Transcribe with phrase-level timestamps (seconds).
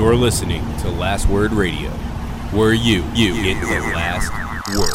[0.00, 1.90] You're listening to Last Word Radio,
[2.52, 4.32] where you you get the last
[4.74, 4.94] word.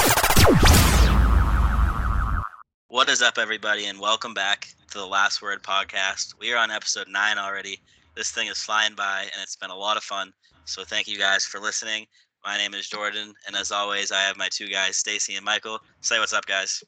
[2.87, 6.33] What is up, everybody, and welcome back to the Last Word podcast.
[6.39, 7.79] We are on episode nine already.
[8.15, 10.33] This thing is flying by, and it's been a lot of fun.
[10.65, 12.07] So thank you guys for listening.
[12.43, 15.77] My name is Jordan, and as always, I have my two guys, Stacy and Michael.
[16.01, 16.83] Say what's up, guys.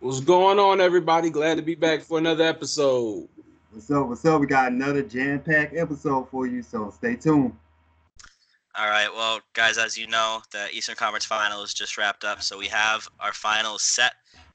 [0.00, 1.30] What's going on, everybody?
[1.30, 3.28] Glad to be back for another episode.
[3.72, 4.08] What's up?
[4.08, 4.40] What's up?
[4.40, 7.52] We got another jam-packed episode for you, so stay tuned.
[8.76, 12.58] All right, well, guys, as you know, the Eastern Conference Finals just wrapped up, so
[12.58, 14.14] we have our finals set.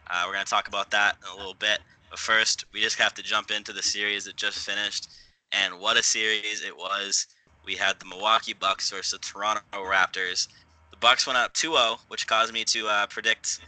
[0.10, 1.80] Uh, we're going to talk about that in a little bit.
[2.10, 5.08] But first, we just have to jump into the series that just finished.
[5.54, 7.28] And what a series it was.
[7.66, 10.50] We had the Milwaukee Bucks versus the Toronto Raptors.
[10.92, 13.62] The Bucks went up 2-0, which caused me to uh, predict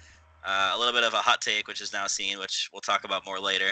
[0.45, 3.05] uh, a little bit of a hot take, which is now seen, which we'll talk
[3.05, 3.71] about more later.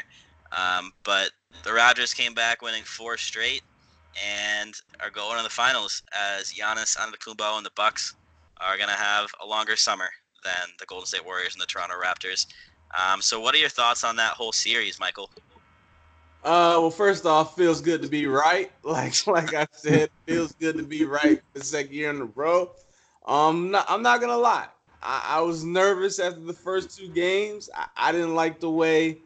[0.56, 1.32] Um, but
[1.64, 3.62] the Raptors came back winning four straight
[4.24, 8.16] and are going to the finals as Giannis Antetokounmpo and the Bucks
[8.62, 10.08] are going to have a longer summer
[10.44, 12.48] than the Golden State Warriors and the Toronto Raptors.
[12.98, 15.30] Um, so, what are your thoughts on that whole series, Michael?
[16.44, 18.72] Uh, well, first off, feels good to be right.
[18.84, 22.72] Like like I said, feels good to be right the second year in a row.
[23.26, 24.68] Um, not, I'm not gonna lie.
[25.02, 27.70] I, I, was nervous after the first two games.
[27.76, 29.18] I, I didn't like the way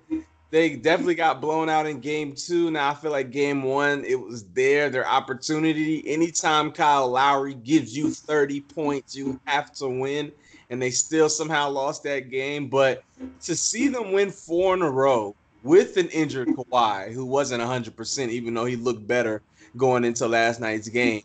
[0.51, 2.71] they definitely got blown out in game two.
[2.71, 6.07] Now I feel like game one, it was there, their opportunity.
[6.07, 10.31] Anytime Kyle Lowry gives you 30 points, you have to win.
[10.71, 12.67] And they still somehow lost that game.
[12.67, 13.03] But
[13.41, 18.29] to see them win four in a row with an injured Kawhi, who wasn't 100%,
[18.29, 19.41] even though he looked better
[19.77, 21.23] going into last night's game,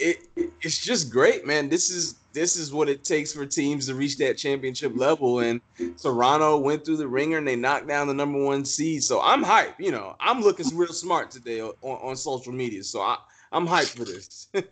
[0.00, 1.68] it, it's just great, man.
[1.68, 5.40] This is this is what it takes for teams to reach that championship level.
[5.40, 5.60] And
[6.00, 9.02] Toronto went through the wringer and they knocked down the number one seed.
[9.02, 9.74] So I'm hyped.
[9.78, 12.84] You know, I'm looking real smart today on, on social media.
[12.84, 13.18] So I,
[13.52, 14.48] I'm hyped for this.
[14.52, 14.66] what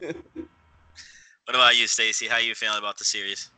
[1.48, 2.28] about you, Stacy?
[2.28, 3.50] How are you feeling about the series?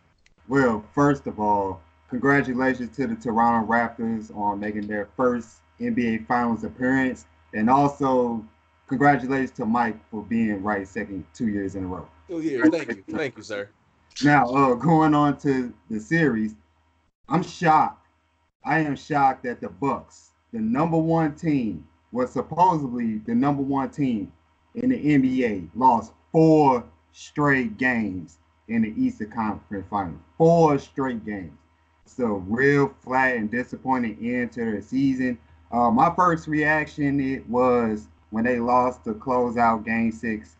[0.48, 6.64] Well, first of all, congratulations to the Toronto Raptors on making their first NBA Finals
[6.64, 7.26] appearance.
[7.52, 8.44] And also,
[8.90, 12.06] congratulations to Mike for being right second two years in a row.
[12.28, 12.68] Two years.
[12.70, 13.04] Thank you.
[13.16, 13.68] Thank you, sir.
[14.22, 16.56] Now, uh, going on to the series,
[17.28, 18.08] I'm shocked.
[18.64, 23.90] I am shocked that the Bucks, the number one team, was supposedly the number one
[23.90, 24.32] team
[24.74, 30.20] in the NBA, lost four straight games in the Eastern Conference Finals.
[30.36, 31.56] Four straight games.
[32.06, 35.38] So real flat and disappointing end to the season.
[35.70, 40.56] Uh, my first reaction it was when they lost to close out Game Six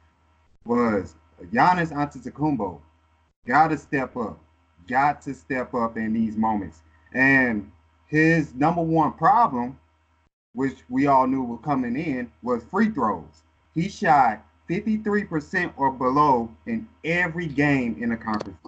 [0.64, 1.14] was
[1.53, 2.81] Giannis Antetokounmpo
[3.47, 4.38] got to step up,
[4.86, 6.82] got to step up in these moments.
[7.12, 7.70] And
[8.06, 9.78] his number one problem,
[10.54, 13.42] which we all knew was coming in, was free throws.
[13.75, 18.58] He shot 53% or below in every game in the conference.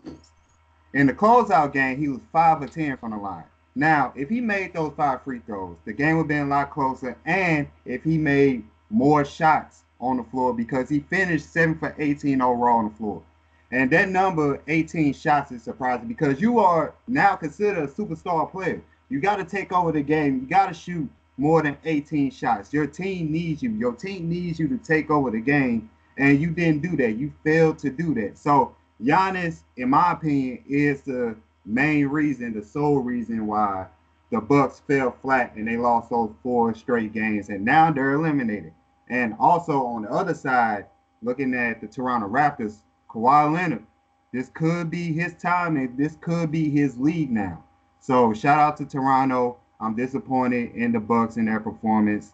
[0.94, 3.44] In the closeout game, he was 5 or 10 from the line.
[3.74, 6.70] Now, if he made those five free throws, the game would have been a lot
[6.70, 7.16] closer.
[7.24, 12.40] And if he made more shots on the floor, because he finished 7 for 18
[12.40, 13.22] overall on the floor.
[13.70, 18.82] And that number, 18 shots, is surprising because you are now considered a superstar player.
[19.08, 20.40] You got to take over the game.
[20.40, 21.08] You got to shoot
[21.38, 22.72] more than 18 shots.
[22.72, 23.70] Your team needs you.
[23.70, 27.12] Your team needs you to take over the game, and you didn't do that.
[27.12, 28.36] You failed to do that.
[28.36, 33.86] So Giannis, in my opinion, is the main reason, the sole reason why
[34.30, 38.72] the Bucks fell flat and they lost those four straight games, and now they're eliminated.
[39.12, 40.86] And also on the other side,
[41.20, 42.78] looking at the Toronto Raptors,
[43.10, 43.84] Kawhi Leonard,
[44.32, 47.62] this could be his time and this could be his league now.
[48.00, 49.58] So shout out to Toronto.
[49.80, 52.32] I'm disappointed in the Bucks and their performance,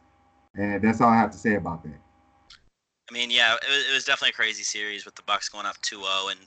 [0.55, 1.99] and that's all I have to say about that.
[3.11, 5.67] I mean, yeah, it was, it was definitely a crazy series with the Bucks going
[5.67, 6.41] up 2-0 and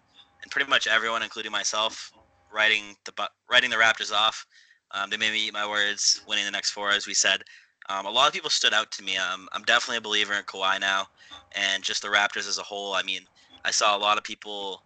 [0.43, 2.11] and pretty much everyone, including myself,
[2.53, 4.45] writing the writing the Raptors off.
[4.93, 7.43] Um, they made me eat my words, winning the next four, as we said.
[7.89, 9.17] Um, a lot of people stood out to me.
[9.17, 11.07] Um, I'm definitely a believer in Kawhi now,
[11.53, 12.93] and just the Raptors as a whole.
[12.93, 13.21] I mean,
[13.65, 14.83] I saw a lot of people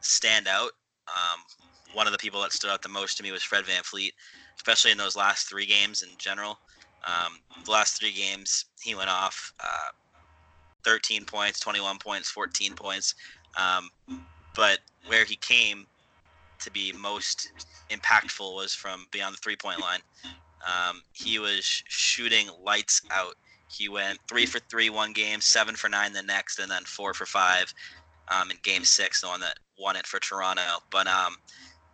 [0.00, 0.72] stand out.
[1.08, 1.40] Um,
[1.92, 4.12] one of the people that stood out the most to me was Fred VanVleet,
[4.56, 6.58] especially in those last three games in general.
[7.06, 9.90] Um, the last three games, he went off uh,
[10.84, 13.14] 13 points, 21 points, 14 points.
[13.56, 13.90] Um,
[14.54, 15.86] but where he came
[16.60, 17.50] to be most
[17.90, 20.00] impactful was from beyond the three point line.
[20.66, 23.34] Um, he was shooting lights out.
[23.68, 27.14] He went three for three one game, seven for nine the next, and then four
[27.14, 27.72] for five
[28.28, 30.78] um, in Game Six, the one that won it for Toronto.
[30.90, 31.36] But um,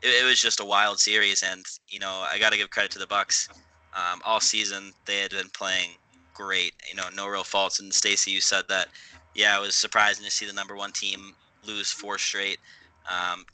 [0.03, 2.91] it, it, was just a wild series, and you know I got to give credit
[2.93, 3.49] to the Bucks.
[3.95, 5.91] Um, all season they had been playing
[6.35, 6.75] great.
[6.89, 7.81] You know, no real faults.
[7.81, 8.89] And Stacy, you said that
[9.35, 11.35] yeah, it was surprising to see the number one team
[11.67, 12.59] lose four straight.
[13.11, 13.45] Um,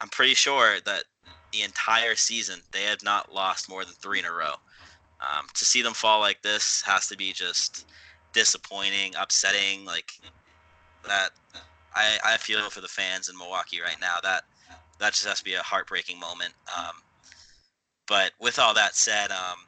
[0.00, 1.04] I'm pretty sure that
[1.52, 4.54] the entire season they had not lost more than three in a row.
[5.20, 7.88] Um, to see them fall like this has to be just
[8.32, 9.84] disappointing, upsetting.
[9.84, 10.12] Like
[11.06, 11.30] that,
[11.94, 14.16] I I feel for the fans in Milwaukee right now.
[14.22, 14.44] That
[15.00, 16.54] that just has to be a heartbreaking moment.
[16.76, 17.02] Um,
[18.06, 19.58] but with all that said, um,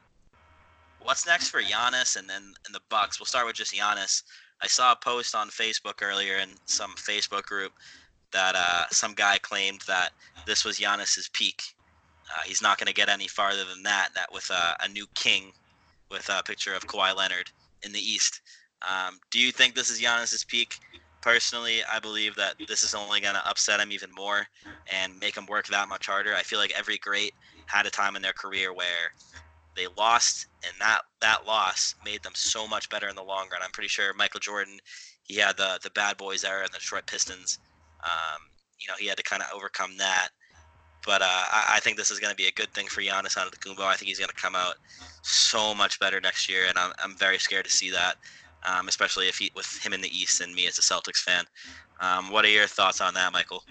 [1.02, 3.18] what's next for Giannis and then and the Bucks?
[3.18, 4.22] We'll start with just Giannis.
[4.62, 7.72] I saw a post on Facebook earlier in some Facebook group
[8.32, 10.10] that uh, some guy claimed that
[10.46, 11.62] this was Giannis's peak.
[12.32, 14.10] Uh, he's not going to get any farther than that.
[14.14, 15.52] That with uh, a new king,
[16.10, 17.50] with a picture of Kawhi Leonard
[17.82, 18.40] in the East.
[18.82, 20.78] Um, do you think this is Giannis's peak?
[21.20, 24.46] Personally, I believe that this is only going to upset him even more
[24.90, 26.34] and make him work that much harder.
[26.34, 27.34] I feel like every great
[27.66, 29.12] had a time in their career where
[29.76, 33.60] they lost, and that that loss made them so much better in the long run.
[33.62, 34.78] I'm pretty sure Michael Jordan,
[35.24, 37.58] he had the the bad boys era and the Detroit Pistons.
[38.02, 38.40] Um,
[38.78, 40.30] you know, he had to kind of overcome that.
[41.06, 43.36] But uh, I, I, think this is going to be a good thing for Giannis
[43.38, 43.80] Antetokounmpo.
[43.80, 44.74] I think he's going to come out
[45.22, 48.16] so much better next year, and I'm, I'm very scared to see that,
[48.64, 51.44] um, especially if he with him in the East and me as a Celtics fan.
[52.00, 53.64] Um, what are your thoughts on that, Michael?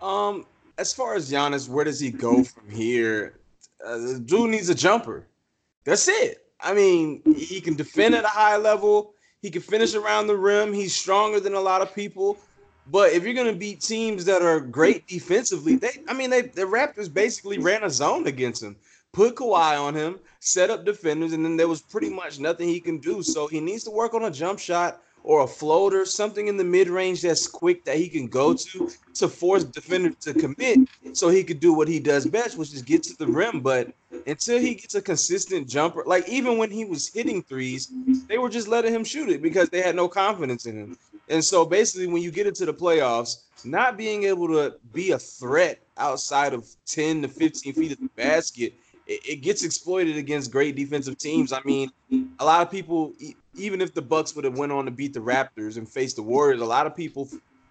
[0.00, 0.46] Um,
[0.78, 3.38] as far as Giannis, where does he go from here?
[3.84, 5.26] Uh, dude needs a jumper.
[5.84, 6.46] That's it.
[6.60, 9.14] I mean, he can defend at a high level.
[9.42, 10.72] He can finish around the rim.
[10.72, 12.38] He's stronger than a lot of people.
[12.86, 16.62] But if you're gonna beat teams that are great defensively, they I mean they the
[16.62, 18.76] Raptors basically ran a zone against him,
[19.12, 22.80] put Kawhi on him, set up defenders, and then there was pretty much nothing he
[22.80, 23.22] can do.
[23.22, 26.64] So he needs to work on a jump shot or a floater, something in the
[26.64, 30.78] mid range that's quick that he can go to to force defenders to commit
[31.14, 33.60] so he could do what he does best, which is get to the rim.
[33.60, 33.92] But
[34.26, 37.90] until he gets a consistent jumper, like even when he was hitting threes,
[38.28, 40.98] they were just letting him shoot it because they had no confidence in him.
[41.28, 45.18] And so basically, when you get into the playoffs, not being able to be a
[45.18, 48.74] threat outside of 10 to 15 feet of the basket,
[49.06, 51.52] it, it gets exploited against great defensive teams.
[51.52, 51.90] I mean,
[52.38, 53.12] a lot of people
[53.56, 56.22] even if the Bucks would have went on to beat the Raptors and face the
[56.22, 57.28] Warriors, a lot of people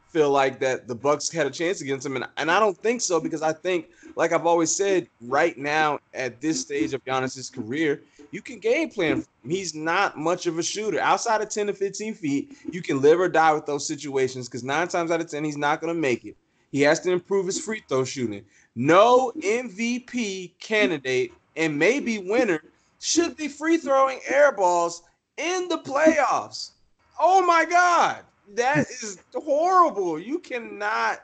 [0.09, 3.01] feel like that the Bucks had a chance against them, and, and I don't think
[3.01, 7.49] so because I think, like I've always said, right now at this stage of Giannis's
[7.49, 8.01] career,
[8.31, 9.25] you can game plan.
[9.47, 10.99] He's not much of a shooter.
[10.99, 14.63] Outside of 10 to 15 feet, you can live or die with those situations because
[14.63, 16.35] nine times out of 10, he's not going to make it.
[16.71, 18.43] He has to improve his free throw shooting.
[18.75, 22.61] No MVP candidate and maybe winner
[22.99, 25.03] should be free throwing air balls
[25.37, 26.71] in the playoffs.
[27.19, 28.19] Oh my God.
[28.55, 30.19] That is horrible.
[30.19, 31.19] You cannot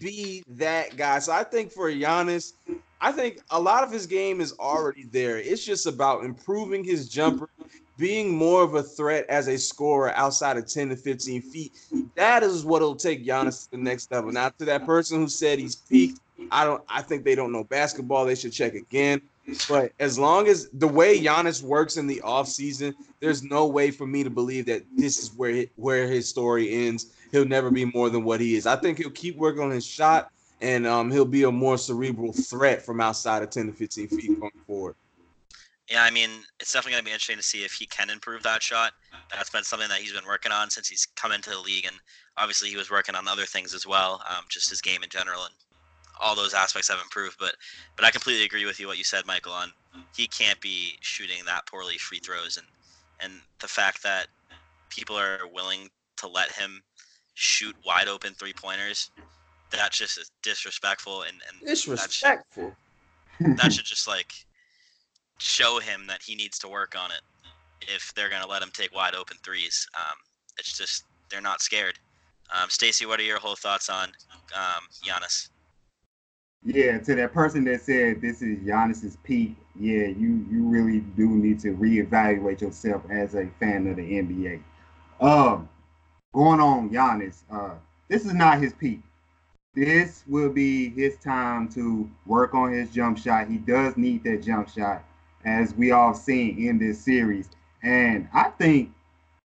[0.00, 1.18] be that guy.
[1.18, 2.54] So I think for Giannis,
[3.00, 5.38] I think a lot of his game is already there.
[5.38, 7.48] It's just about improving his jumper,
[7.96, 11.72] being more of a threat as a scorer outside of 10 to 15 feet.
[12.16, 14.32] That is what it'll take Giannis to the next level.
[14.32, 16.20] Now, to that person who said he's peaked,
[16.50, 18.24] I don't I think they don't know basketball.
[18.24, 19.20] They should check again.
[19.68, 24.06] But as long as the way Giannis works in the offseason, there's no way for
[24.06, 27.06] me to believe that this is where where his story ends.
[27.32, 28.66] He'll never be more than what he is.
[28.66, 30.30] I think he'll keep working on his shot,
[30.60, 34.40] and um, he'll be a more cerebral threat from outside of 10 to 15 feet
[34.40, 34.94] going forward.
[35.90, 36.30] Yeah, I mean,
[36.60, 38.92] it's definitely going to be interesting to see if he can improve that shot.
[39.30, 41.96] That's been something that he's been working on since he's come into the league, and
[42.36, 45.44] obviously he was working on other things as well, um, just his game in general
[45.44, 45.54] and
[46.20, 47.36] all those aspects have improved.
[47.38, 47.54] But
[47.96, 49.52] but I completely agree with you what you said, Michael.
[49.52, 49.72] On
[50.16, 52.66] he can't be shooting that poorly free throws, and
[53.20, 54.26] and the fact that
[54.90, 56.82] people are willing to let him
[57.34, 59.10] shoot wide open three pointers,
[59.70, 62.74] that's just disrespectful and, and disrespectful.
[63.40, 64.32] That should, that should just like
[65.38, 67.20] show him that he needs to work on it
[67.82, 69.86] if they're gonna let him take wide open threes.
[69.96, 70.16] Um,
[70.58, 71.98] it's just they're not scared.
[72.50, 74.08] Um, Stacy, what are your whole thoughts on
[74.54, 75.50] um, Giannis?
[76.64, 81.28] Yeah, to that person that said this is Giannis's peak, yeah, you you really do
[81.28, 84.60] need to reevaluate yourself as a fan of the NBA.
[85.20, 85.68] Um,
[86.34, 87.74] going on Giannis, uh,
[88.08, 89.00] this is not his peak.
[89.74, 93.48] This will be his time to work on his jump shot.
[93.48, 95.04] He does need that jump shot,
[95.44, 97.50] as we all seen in this series.
[97.84, 98.92] And I think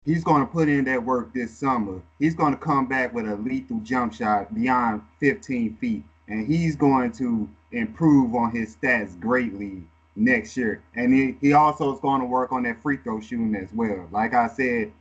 [0.04, 2.02] he's going to put in that work this summer.
[2.18, 6.76] He's going to come back with a lethal jump shot beyond 15 feet and he's
[6.76, 9.82] going to improve on his stats greatly
[10.16, 10.82] next year.
[10.94, 14.08] And he, he also is going to work on that free throw shooting as well.
[14.10, 14.92] Like I said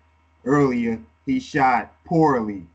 [0.43, 2.65] earlier, he shot poorly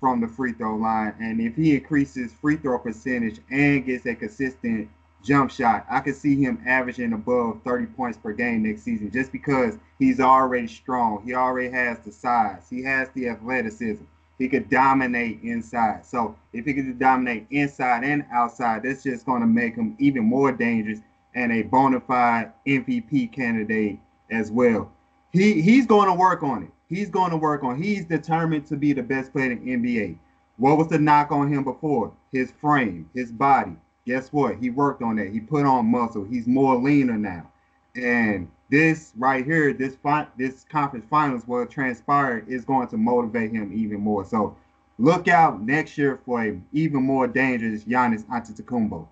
[0.00, 1.14] from the free throw line.
[1.20, 4.90] And if he increases free throw percentage and gets a consistent
[5.26, 5.84] jump shot.
[5.90, 10.20] I could see him averaging above 30 points per game next season just because he's
[10.20, 11.22] already strong.
[11.24, 12.62] He already has the size.
[12.70, 14.04] He has the athleticism.
[14.38, 16.04] He could dominate inside.
[16.04, 20.24] So if he could dominate inside and outside, that's just going to make him even
[20.24, 21.00] more dangerous
[21.34, 23.98] and a bona fide MVP candidate
[24.30, 24.90] as well.
[25.32, 26.70] He he's going to work on it.
[26.88, 27.80] He's going to work on.
[27.80, 30.18] He's determined to be the best player in NBA.
[30.56, 32.12] What was the knock on him before?
[32.32, 33.76] His frame, his body.
[34.06, 34.56] Guess what?
[34.56, 35.30] He worked on that.
[35.30, 36.24] He put on muscle.
[36.24, 37.50] He's more leaner now.
[37.94, 43.52] And this right here, this fi- this conference finals will transpire is going to motivate
[43.52, 44.24] him even more.
[44.24, 44.56] So
[44.98, 49.06] look out next year for a even more dangerous Giannis Antetokounmpo.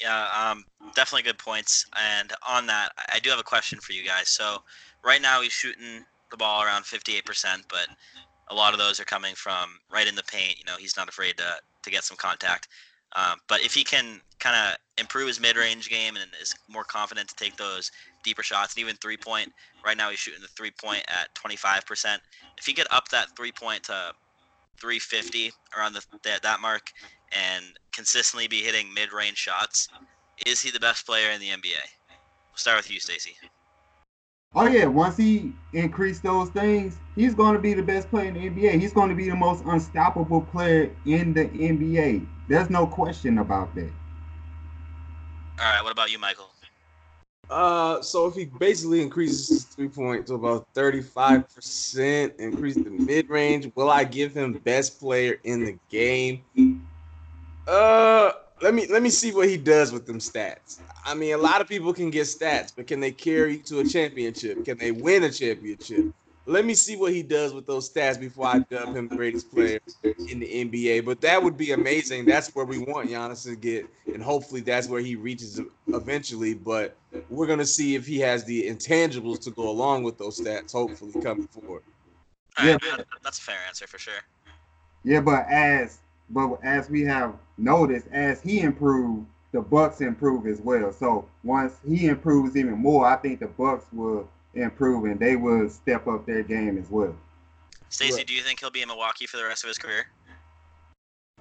[0.00, 0.64] Yeah, um,
[0.94, 1.86] definitely good points.
[1.98, 4.28] And on that, I I do have a question for you guys.
[4.28, 4.62] So
[5.04, 7.88] right now he's shooting the ball around 58%, but
[8.48, 10.58] a lot of those are coming from right in the paint.
[10.58, 12.68] You know, he's not afraid to to get some contact.
[13.16, 17.28] Um, but if he can kind of improve his mid-range game and is more confident
[17.28, 17.90] to take those
[18.22, 19.52] deeper shots and even three-point,
[19.84, 22.18] right now he's shooting the three-point at 25%.
[22.58, 24.12] If he get up that three-point to
[24.80, 26.90] 350 around the, that, that mark
[27.32, 29.88] and consistently be hitting mid-range shots,
[30.46, 31.82] is he the best player in the NBA?
[32.12, 33.36] We'll start with you, Stacy.
[34.54, 38.34] Oh yeah, once he increased those things, he's going to be the best player in
[38.34, 38.80] the NBA.
[38.80, 42.26] He's going to be the most unstoppable player in the NBA.
[42.48, 43.90] There's no question about that.
[45.60, 46.50] All right, what about you, Michael?
[47.50, 53.28] Uh, so if he basically increases his three point to about 35%, increase the mid
[53.30, 56.42] range, will I give him best player in the game?
[57.66, 60.80] Uh, let me let me see what he does with them stats.
[61.04, 63.84] I mean, a lot of people can get stats, but can they carry to a
[63.84, 64.64] championship?
[64.64, 66.12] Can they win a championship?
[66.48, 69.50] Let me see what he does with those stats before I dub him the greatest
[69.50, 71.04] player in the NBA.
[71.04, 72.24] But that would be amazing.
[72.24, 76.54] That's where we want Giannis to get, and hopefully that's where he reaches eventually.
[76.54, 76.96] But
[77.28, 80.72] we're gonna see if he has the intangibles to go along with those stats.
[80.72, 81.82] Hopefully, coming forward.
[82.58, 84.14] All right, that- that's a fair answer for sure.
[85.04, 85.98] Yeah, but as
[86.30, 90.92] but as we have noticed, as he improved, the Bucks improve as well.
[90.92, 94.28] So once he improves even more, I think the Bucks will
[94.62, 97.14] improve and they will step up their game as well.
[97.90, 98.26] Stacy, Right.
[98.26, 100.06] do you think he'll be in Milwaukee for the rest of his career?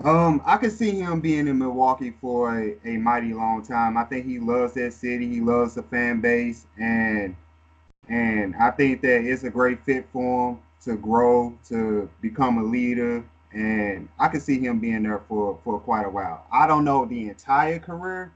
[0.04, 3.98] Um, I could see him being in Milwaukee for a, a mighty long time.
[3.98, 5.28] I think he loves that city.
[5.28, 7.36] He loves the fan base, and
[8.08, 12.64] and I think that it's a great fit for him to grow, to become a
[12.64, 16.46] leader, and I could see him being there for for quite a while.
[16.52, 18.32] I don't know the entire career,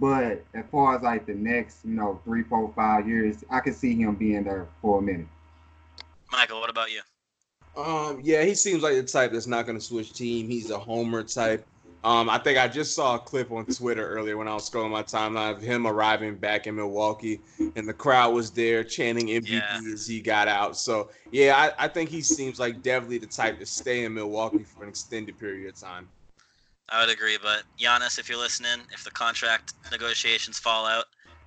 [0.00, 3.74] but as far as like the next, you know, three, four, five years, I could
[3.74, 5.26] see him being there for a minute.
[6.32, 7.00] Michael, what about you?
[7.76, 10.48] Um, yeah, he seems like the type that's not going to switch team.
[10.48, 11.66] He's a homer type.
[12.04, 14.92] Um, I think I just saw a clip on Twitter earlier when I was scrolling
[14.92, 17.40] my timeline of him arriving back in Milwaukee,
[17.74, 19.80] and the crowd was there chanting MVP Yeah.
[19.92, 20.76] as he got out.
[20.76, 24.62] So yeah, I, I think he seems like definitely the type to stay in Milwaukee
[24.62, 26.08] for an extended period of time.
[26.88, 31.06] I would agree, but Giannis, if you're listening, if the contract negotiations fall out,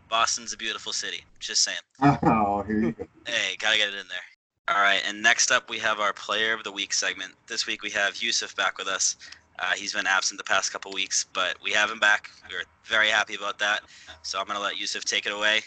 [0.10, 1.24] Boston's a beautiful city.
[1.40, 1.78] Just saying.
[2.24, 3.06] Oh, here you go.
[3.26, 4.76] Hey, gotta get it in there.
[4.76, 7.34] All right, and next up we have our Player of the Week segment.
[7.48, 9.16] This week we have Yusuf back with us.
[9.60, 12.30] Uh, he's been absent the past couple weeks, but we have him back.
[12.50, 13.82] We're very happy about that.
[14.24, 15.62] So I'm gonna let Yusuf take it away.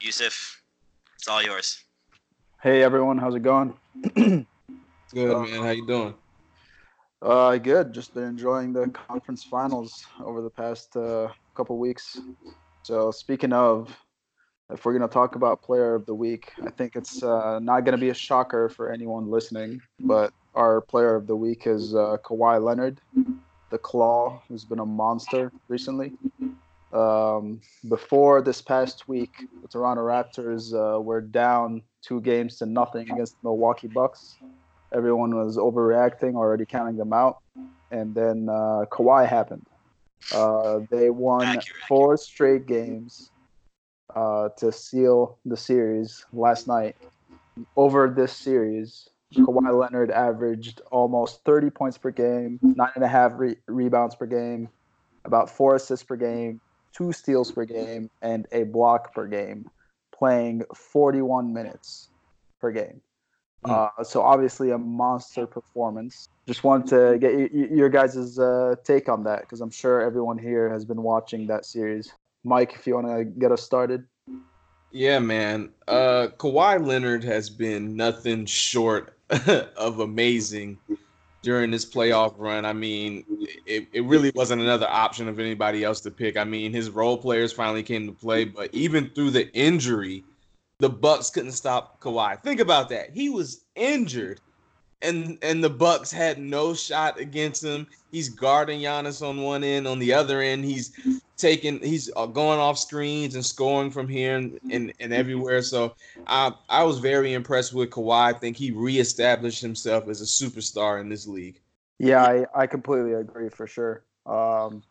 [0.00, 0.62] Yusuf,
[1.16, 1.84] it's all yours.
[2.62, 3.74] Hey everyone, how's it going?
[4.14, 4.46] Good
[5.14, 6.14] man, how you doing?
[7.24, 7.94] Uh, good.
[7.94, 12.20] Just been enjoying the conference finals over the past uh, couple weeks.
[12.82, 13.96] So speaking of,
[14.70, 17.96] if we're gonna talk about player of the week, I think it's uh, not gonna
[17.96, 22.62] be a shocker for anyone listening, but our player of the week is uh, Kawhi
[22.62, 23.00] Leonard,
[23.70, 26.12] the Claw, who's been a monster recently.
[26.92, 33.10] Um, before this past week, the Toronto Raptors uh, were down two games to nothing
[33.10, 34.36] against the Milwaukee Bucks.
[34.94, 37.38] Everyone was overreacting, already counting them out,
[37.90, 39.66] and then uh, Kawhi happened.
[40.32, 41.66] Uh, they won Accurate.
[41.88, 43.30] four straight games
[44.14, 46.96] uh, to seal the series last night.
[47.76, 53.32] Over this series, Kawhi Leonard averaged almost 30 points per game, nine and a half
[53.36, 54.68] re- rebounds per game,
[55.24, 56.60] about four assists per game,
[56.96, 59.68] two steals per game, and a block per game,
[60.16, 62.10] playing 41 minutes
[62.60, 63.00] per game.
[63.64, 66.28] Uh, so obviously a monster performance.
[66.46, 70.00] Just wanted to get y- y- your guys' uh, take on that because I'm sure
[70.00, 72.12] everyone here has been watching that series.
[72.44, 74.04] Mike, if you want to get us started.
[74.90, 75.70] Yeah, man.
[75.88, 79.16] Uh, Kawhi Leonard has been nothing short
[79.76, 80.78] of amazing
[81.42, 82.64] during this playoff run.
[82.64, 83.24] I mean,
[83.66, 86.36] it, it really wasn't another option of anybody else to pick.
[86.36, 90.24] I mean, his role players finally came to play, but even through the injury,
[90.78, 92.42] the Bucks couldn't stop Kawhi.
[92.42, 93.10] Think about that.
[93.10, 94.40] He was injured,
[95.02, 97.86] and and the Bucks had no shot against him.
[98.10, 100.92] He's guarding Giannis on one end, on the other end, he's
[101.36, 105.62] taking, he's uh, going off screens and scoring from here and and, and everywhere.
[105.62, 105.94] So
[106.26, 108.34] I I was very impressed with Kawhi.
[108.34, 111.60] I think he reestablished himself as a superstar in this league.
[111.98, 114.04] Yeah, I, I completely agree for sure.
[114.26, 114.82] Um,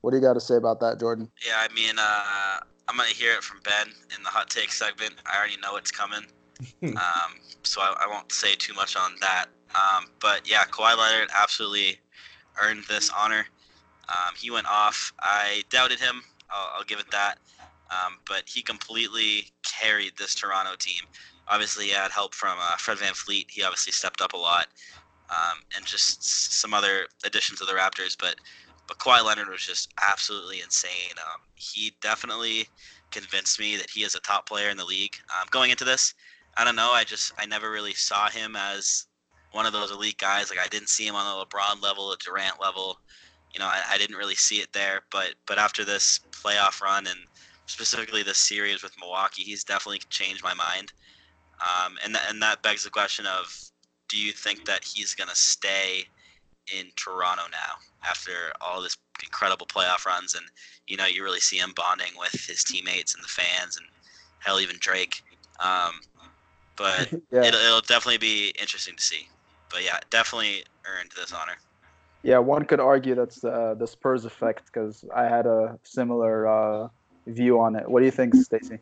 [0.00, 1.30] what do you got to say about that, Jordan?
[1.46, 2.60] Yeah, I mean, uh,
[2.90, 5.14] I'm gonna hear it from Ben in the hot take segment.
[5.24, 6.24] I already know it's coming,
[6.82, 7.30] um,
[7.62, 9.46] so I, I, won't say too much on that.
[9.76, 12.00] Um, but yeah, Kawhi Leonard absolutely
[12.60, 13.46] earned this honor.
[14.08, 15.12] Um, he went off.
[15.20, 16.22] I doubted him.
[16.50, 17.38] I'll, I'll give it that.
[17.92, 21.02] Um, but he completely carried this Toronto team.
[21.46, 23.48] Obviously, he had help from uh, Fred VanVleet.
[23.48, 24.66] He obviously stepped up a lot
[25.30, 26.24] um, and just
[26.60, 28.16] some other additions to the Raptors.
[28.18, 28.34] But
[28.90, 31.14] but Kawhi Leonard was just absolutely insane.
[31.16, 32.66] Um, he definitely
[33.12, 35.14] convinced me that he is a top player in the league.
[35.38, 36.12] Um, going into this,
[36.56, 36.90] I don't know.
[36.90, 39.06] I just I never really saw him as
[39.52, 40.50] one of those elite guys.
[40.50, 42.98] Like I didn't see him on the LeBron level, the Durant level.
[43.54, 45.02] You know, I, I didn't really see it there.
[45.12, 47.20] But but after this playoff run and
[47.66, 50.92] specifically this series with Milwaukee, he's definitely changed my mind.
[51.60, 53.56] Um, and th- and that begs the question of
[54.08, 56.06] do you think that he's to stay
[56.78, 57.74] in Toronto now
[58.08, 60.44] after all this incredible playoff runs and
[60.86, 63.86] you know you really see him bonding with his teammates and the fans and
[64.38, 65.22] hell even Drake
[65.60, 66.00] um,
[66.76, 67.44] but yeah.
[67.44, 69.28] it'll, it'll definitely be interesting to see
[69.70, 71.56] but yeah definitely earned this honor
[72.22, 76.88] yeah one could argue that's uh, the Spurs effect because I had a similar uh,
[77.26, 78.78] view on it what do you think Stacy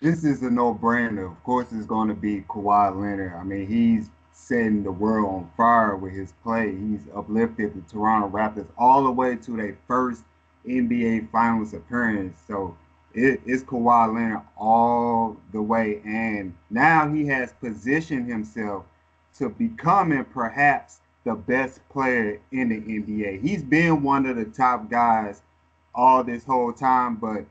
[0.00, 1.30] this is a no-brainer.
[1.30, 3.34] Of course, it's going to be Kawhi Leonard.
[3.34, 4.08] I mean, he's
[4.50, 6.72] setting the world on fire with his play.
[6.76, 10.24] He's uplifted the Toronto Raptors all the way to their first
[10.66, 12.36] NBA Finals appearance.
[12.48, 12.76] So
[13.14, 18.84] it, it's Kawhi Leonard all the way, and now he has positioned himself
[19.38, 23.40] to becoming perhaps the best player in the NBA.
[23.40, 25.42] He's been one of the top guys
[25.94, 27.44] all this whole time, but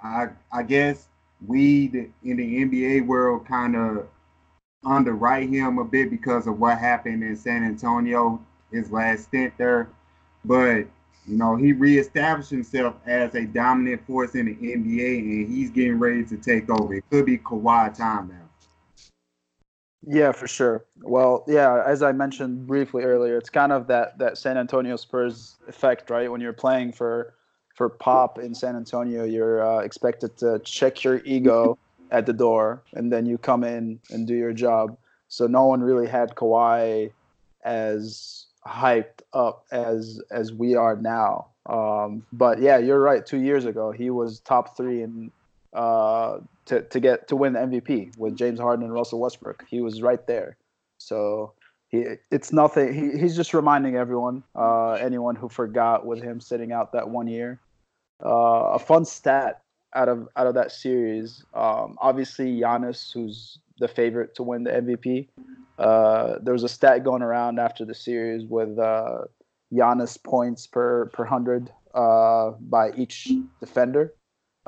[0.00, 1.08] I I guess
[1.46, 4.08] we in the NBA world kind of
[4.84, 9.88] underwrite him a bit because of what happened in San Antonio, his last stint there.
[10.44, 10.86] But
[11.26, 15.98] you know, he reestablished himself as a dominant force in the NBA, and he's getting
[15.98, 16.94] ready to take over.
[16.94, 18.48] It could be Kawhi time now.
[20.06, 20.86] Yeah, for sure.
[21.02, 25.56] Well, yeah, as I mentioned briefly earlier, it's kind of that that San Antonio Spurs
[25.68, 26.30] effect, right?
[26.30, 27.34] When you're playing for
[27.74, 31.78] for pop in San Antonio, you're uh, expected to check your ego
[32.10, 34.96] at the door, and then you come in and do your job.
[35.28, 37.12] So no one really had Kawhi
[37.64, 41.48] as hyped up as as we are now.
[41.66, 43.24] Um, but yeah, you're right.
[43.24, 45.30] Two years ago, he was top three in
[45.74, 49.64] uh, to to get to win the MVP with James Harden and Russell Westbrook.
[49.68, 50.56] He was right there.
[50.98, 51.52] So
[51.88, 52.92] he, it's nothing.
[52.92, 57.28] He, he's just reminding everyone, uh, anyone who forgot with him sitting out that one
[57.28, 57.60] year,
[58.24, 59.62] uh, a fun stat
[59.94, 61.44] out of out of that series.
[61.54, 65.28] Um, obviously, Giannis, who's the favorite to win the MVP.
[65.78, 69.22] Uh, there was a stat going around after the series with uh,
[69.72, 74.14] Giannis points per per hundred uh, by each defender,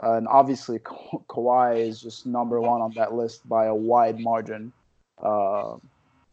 [0.02, 4.18] uh, and obviously Ka- Kawhi is just number one on that list by a wide
[4.18, 4.72] margin.
[5.22, 5.76] Uh,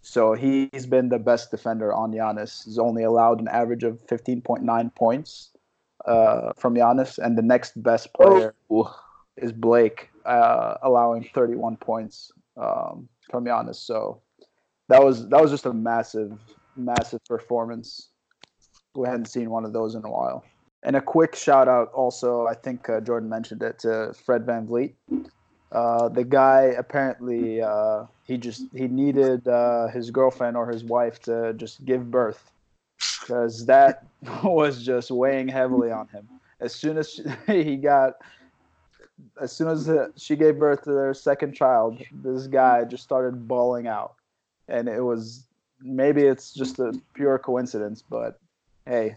[0.02, 2.64] so he's been the best defender on Giannis.
[2.64, 5.50] He's only allowed an average of 15.9 points
[6.08, 8.98] uh, from Giannis, and the next best player oh.
[9.36, 13.76] is Blake, uh, allowing 31 points um, from Giannis.
[13.76, 14.22] So
[14.88, 16.38] that was that was just a massive,
[16.76, 18.10] massive performance.
[18.96, 20.44] We hadn't seen one of those in a while.
[20.84, 24.94] And a quick shout out also, I think uh, Jordan mentioned it to Fred VanVleet.
[25.72, 31.20] Uh, the guy apparently uh, he just he needed uh, his girlfriend or his wife
[31.24, 32.52] to just give birth
[32.98, 34.06] because that
[34.44, 36.28] was just weighing heavily on him.
[36.60, 37.24] As soon as she,
[37.64, 38.14] he got,
[39.40, 43.48] as soon as uh, she gave birth to their second child, this guy just started
[43.48, 44.16] balling out,
[44.68, 45.44] and it was
[45.82, 48.40] maybe it's just a pure coincidence, but
[48.86, 49.16] hey,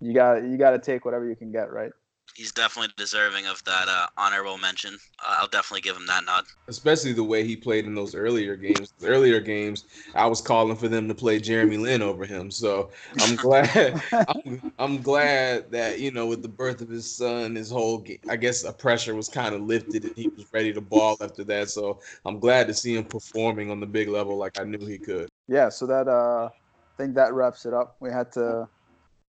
[0.00, 1.92] you got you got to take whatever you can get, right?
[2.34, 4.96] He's definitely deserving of that uh, honorable mention.
[5.24, 6.44] Uh, I'll definitely give him that nod.
[6.68, 8.92] Especially the way he played in those earlier games.
[9.02, 12.50] earlier games, I was calling for them to play Jeremy Lin over him.
[12.50, 12.90] So
[13.20, 14.02] I'm glad.
[14.12, 18.18] I'm, I'm, glad that you know, with the birth of his son, his whole game,
[18.28, 21.44] I guess a pressure was kind of lifted and he was ready to ball after
[21.44, 21.70] that.
[21.70, 24.98] So I'm glad to see him performing on the big level like I knew he
[24.98, 25.28] could.
[25.48, 25.68] Yeah.
[25.68, 27.96] So that uh, I think that wraps it up.
[28.00, 28.68] We had to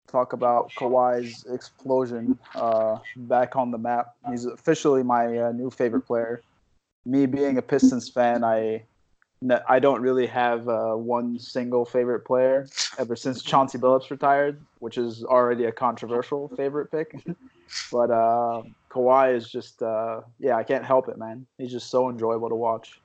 [0.08, 4.14] talk about Kawhi's explosion uh, back on the map.
[4.30, 6.42] He's officially my uh, new favorite player.
[7.06, 8.84] Me being a Pistons fan, I
[9.68, 12.66] I don't really have uh, one single favorite player
[12.98, 17.14] ever since Chauncey Billups retired, which is already a controversial favorite pick.
[17.92, 21.46] but uh, Kawhi is just, uh, yeah, I can't help it, man.
[21.58, 23.02] He's just so enjoyable to watch.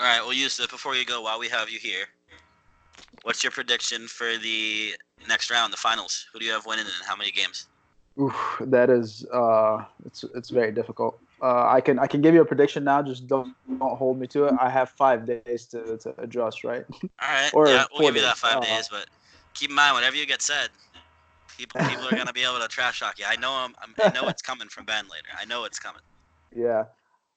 [0.00, 2.06] All right, well, Yusuf, before you go, while we have you here,
[3.22, 4.94] what's your prediction for the
[5.28, 6.26] next round, the finals?
[6.32, 7.66] Who do you have winning and how many games?
[8.20, 11.18] Oof, that is, uh, it's it's very difficult.
[11.42, 13.02] Uh, I can I can give you a prediction now.
[13.02, 14.54] Just don't don't hold me to it.
[14.60, 16.84] I have five days to, to adjust, right?
[17.20, 17.52] All right.
[17.54, 19.06] Or yeah, we'll give you that five Uh, days, but
[19.52, 20.68] keep in mind whatever you get said,
[21.58, 23.24] people people are gonna be able to trash talk you.
[23.28, 25.28] I know I'm, I'm I know it's coming from Ben later.
[25.40, 26.02] I know it's coming.
[26.56, 26.84] Yeah,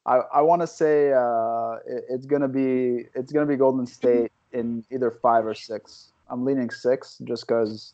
[0.06, 4.32] I I want to say uh, it, it's gonna be it's gonna be Golden State
[4.53, 6.12] in either five or six.
[6.29, 7.93] I'm leaning six just because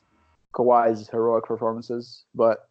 [0.54, 2.70] Kawhi's heroic performances, but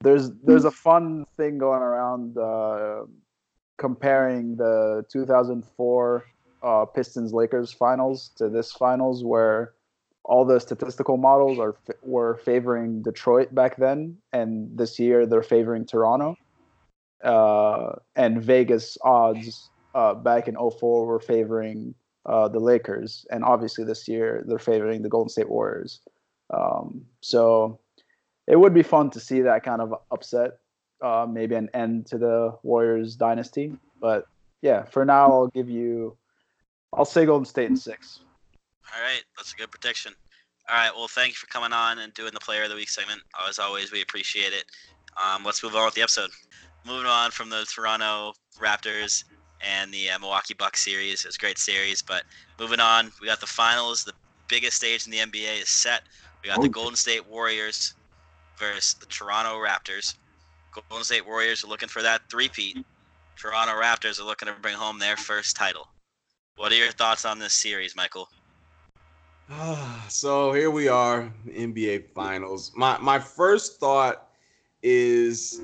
[0.00, 3.04] there's there's a fun thing going around uh,
[3.76, 6.24] comparing the 2004
[6.62, 9.72] uh, Pistons Lakers finals to this finals where
[10.24, 15.84] all the statistical models are were favoring Detroit back then, and this year they're favoring
[15.84, 16.36] Toronto
[17.22, 21.94] uh, and Vegas odds uh, back in 04 were favoring
[22.26, 26.00] uh, the Lakers, and obviously this year they're favoring the Golden State Warriors.
[26.50, 27.78] Um, so
[28.46, 30.58] it would be fun to see that kind of upset,
[31.02, 33.72] uh, maybe an end to the Warriors dynasty.
[34.00, 34.26] But
[34.62, 36.16] yeah, for now I'll give you,
[36.92, 38.20] I'll say Golden State in six.
[38.94, 40.12] All right, that's a good prediction.
[40.68, 42.88] All right, well, thank you for coming on and doing the Player of the Week
[42.88, 43.20] segment.
[43.48, 44.64] As always, we appreciate it.
[45.22, 46.30] Um, let's move on with the episode.
[46.86, 49.24] Moving on from the Toronto Raptors
[49.62, 51.24] and the uh, Milwaukee Bucks series.
[51.24, 52.24] It was a great series, but
[52.58, 54.04] moving on, we got the finals.
[54.04, 54.12] The
[54.48, 56.02] biggest stage in the NBA is set.
[56.42, 56.70] We got the Oh.
[56.70, 57.94] Golden State Warriors
[58.56, 60.14] versus the Toronto Raptors.
[60.88, 62.84] Golden State Warriors are looking for that three-peat.
[63.36, 65.88] Toronto Raptors are looking to bring home their first title.
[66.56, 68.28] What are your thoughts on this series, Michael?
[70.08, 72.72] so here we are, NBA Finals.
[72.76, 74.28] My my first thought
[74.82, 75.62] is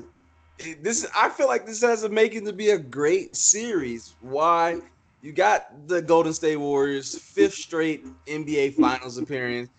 [0.81, 1.07] this.
[1.15, 4.15] I feel like this has a making to be a great series.
[4.21, 4.79] Why?
[5.21, 9.69] You got the Golden State Warriors fifth straight NBA Finals appearance.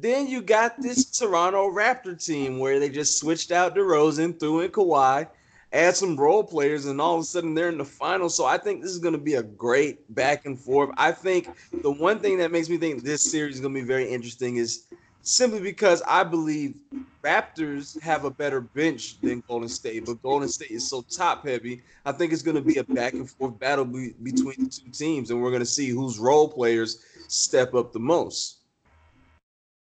[0.00, 4.70] Then you got this Toronto Raptor team where they just switched out DeRozan, threw in
[4.70, 5.28] Kawhi,
[5.72, 8.34] add some role players, and all of a sudden they're in the finals.
[8.34, 10.90] So I think this is going to be a great back and forth.
[10.96, 11.48] I think
[11.82, 14.56] the one thing that makes me think this series is going to be very interesting
[14.56, 14.84] is
[15.22, 16.76] simply because I believe
[17.22, 21.82] Raptors have a better bench than Golden State, but Golden State is so top heavy.
[22.04, 24.90] I think it's going to be a back and forth battle be- between the two
[24.90, 28.58] teams, and we're going to see whose role players step up the most.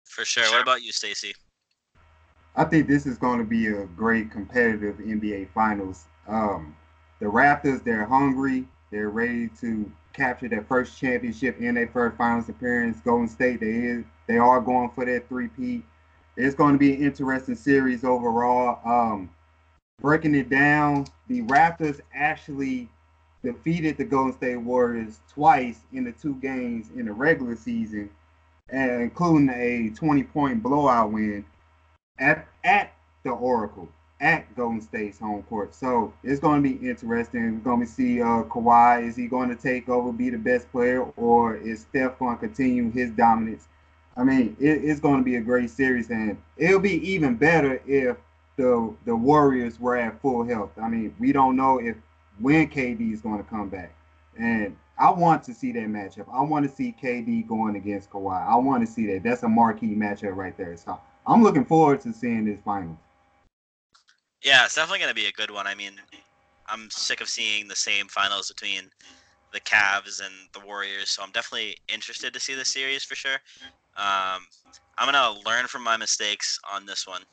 [0.05, 0.49] For sure.
[0.49, 1.33] What about you, Stacy?
[2.55, 6.05] I think this is going to be a great competitive NBA Finals.
[6.27, 6.75] Um,
[7.19, 8.65] the Raptors, they're hungry.
[8.89, 12.99] They're ready to capture their first championship in their first Finals appearance.
[13.01, 15.85] Golden State, they is they are going for that three-peat.
[16.35, 18.79] It's going to be an interesting series overall.
[18.83, 19.29] Um,
[20.01, 22.89] breaking it down, the Raptors actually
[23.43, 28.09] defeated the Golden State Warriors twice in the two games in the regular season,
[28.69, 31.45] and including a 20-point blowout win
[32.19, 35.75] at at the Oracle at Golden State's home court.
[35.75, 37.55] So it's going to be interesting.
[37.55, 39.07] We're going to see uh, Kawhi.
[39.07, 42.39] Is he going to take over, be the best player, or is Steph going to
[42.39, 43.67] continue his dominance?
[44.15, 47.81] I mean, it, it's going to be a great series, and it'll be even better
[47.85, 48.17] if
[48.55, 50.71] the the Warriors were at full health.
[50.81, 51.95] I mean, we don't know if
[52.39, 53.93] when KD is going to come back,
[54.39, 56.25] and I want to see that matchup.
[56.33, 58.47] I want to see KD going against Kawhi.
[58.47, 59.21] I want to see that.
[59.21, 60.75] That's a marquee matchup right there.
[60.75, 62.97] So I'm looking forward to seeing this final.
[64.47, 65.67] Yeah, it's definitely going to be a good one.
[65.67, 65.91] I mean,
[66.67, 68.83] I'm sick of seeing the same finals between
[69.51, 73.39] the Cavs and the Warriors, so I'm definitely interested to see this series for sure.
[73.97, 74.47] Um,
[74.97, 77.23] I'm going to learn from my mistakes on this one.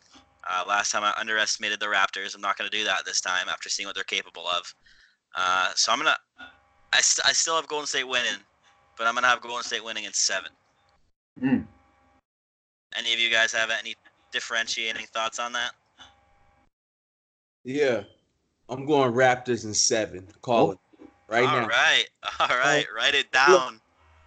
[0.51, 2.35] Uh, last time I underestimated the Raptors.
[2.35, 4.75] I'm not going to do that this time after seeing what they're capable of.
[5.37, 6.45] Uh, so I'm going to.
[6.93, 8.41] I, st- I still have Golden State winning,
[8.99, 10.51] but I'm going to have Golden State winning in seven.
[11.41, 11.65] Mm.
[12.99, 13.95] Any of you guys have any
[14.33, 15.75] differentiating thoughts on that?
[17.65, 18.03] Yeah,
[18.69, 20.27] I'm going Raptors in seven.
[20.43, 20.79] Call it
[21.29, 21.67] right All now.
[21.67, 22.05] right,
[22.41, 23.81] all um, right, write it down.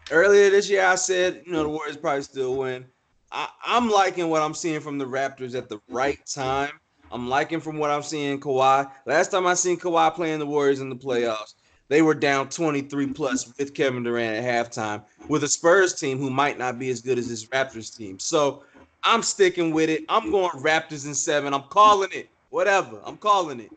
[0.09, 2.85] Earlier this year, I said you know the Warriors probably still win.
[3.31, 6.71] I, I'm liking what I'm seeing from the Raptors at the right time.
[7.11, 8.89] I'm liking from what I'm seeing Kawhi.
[9.05, 11.53] Last time I seen Kawhi playing the Warriors in the playoffs,
[11.89, 16.29] they were down 23 plus with Kevin Durant at halftime with a Spurs team who
[16.29, 18.19] might not be as good as this Raptors team.
[18.19, 18.63] So
[19.03, 20.03] I'm sticking with it.
[20.09, 21.53] I'm going Raptors in seven.
[21.53, 22.29] I'm calling it.
[22.49, 23.01] Whatever.
[23.03, 23.71] I'm calling it.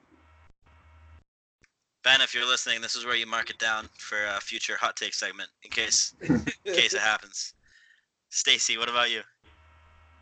[2.02, 4.96] Ben, if you're listening, this is where you mark it down for a future hot
[4.96, 7.54] take segment in case in case it happens.
[8.30, 9.20] Stacy, what about you?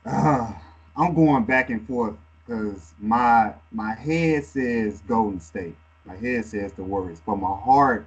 [0.04, 0.52] Uh,
[0.96, 2.14] I'm going back and forth
[2.46, 5.76] because my my head says Golden State.
[6.04, 8.06] My head says the Warriors, but my heart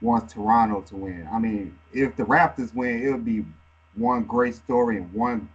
[0.00, 1.28] wants Toronto to win.
[1.30, 3.44] I mean, if the Raptors win, it'll be
[3.96, 5.48] one great story and one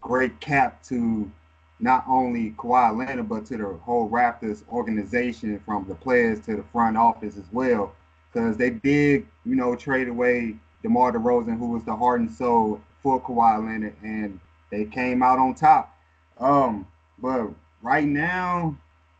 [0.00, 1.30] great cap to
[1.80, 6.64] not only Kawhi Leonard but to the whole Raptors organization, from the players to the
[6.72, 7.94] front office as well,
[8.32, 12.80] because they did, you know, trade away DeMar DeRozan, who was the heart and soul
[13.02, 14.38] for Kawhi Leonard, and
[14.70, 15.96] they came out on top.
[16.38, 16.86] Um,
[17.18, 17.48] but
[17.82, 18.76] right now,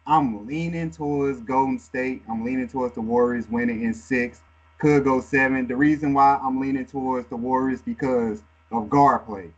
[0.06, 2.22] I'm leaning towards Golden State.
[2.30, 4.40] I'm leaning towards the Warriors winning in six.
[4.78, 5.66] Could go seven.
[5.66, 9.50] The reason why I'm leaning towards the Warriors because of guard play.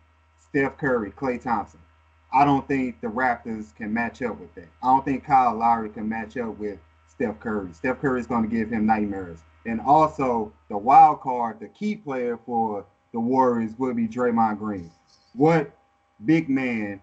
[0.49, 1.80] Steph Curry, Klay Thompson.
[2.33, 4.69] I don't think the Raptors can match up with that.
[4.83, 7.73] I don't think Kyle Lowry can match up with Steph Curry.
[7.73, 9.41] Steph Curry is going to give him nightmares.
[9.67, 14.91] And also, the wild card, the key player for the Warriors will be Draymond Green.
[15.35, 15.71] What
[16.25, 17.01] big man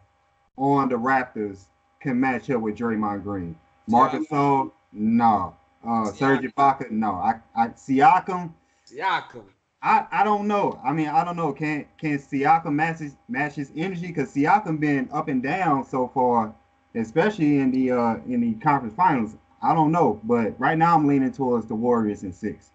[0.57, 1.65] on the Raptors
[1.99, 3.55] can match up with Draymond Green?
[3.87, 5.55] Marcus Gasol, no.
[5.87, 7.13] Uh, Serge Ibaka, no.
[7.13, 8.53] I, I Siakam,
[8.89, 9.43] Siakam.
[9.81, 10.79] I, I don't know.
[10.83, 11.53] I mean, I don't know.
[11.53, 14.07] Can can Siakam match his, match his energy?
[14.07, 16.55] Because Siakam been up and down so far,
[16.95, 19.35] especially in the uh in the conference finals.
[19.61, 22.71] I don't know, but right now I'm leaning towards the Warriors in six.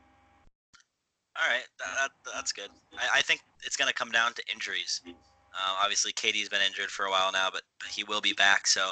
[1.37, 2.69] All right, that, that, that's good.
[2.95, 5.01] I, I think it's going to come down to injuries.
[5.07, 8.67] Uh, obviously, KD's been injured for a while now, but, but he will be back.
[8.67, 8.91] So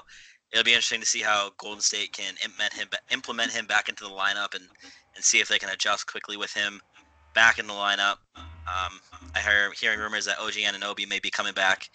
[0.52, 4.04] it'll be interesting to see how Golden State can implement him implement him back into
[4.04, 4.64] the lineup and
[5.14, 6.80] and see if they can adjust quickly with him
[7.34, 8.16] back in the lineup.
[8.36, 9.00] Um,
[9.34, 11.90] I heard hearing rumors that OG Anunoby may be coming back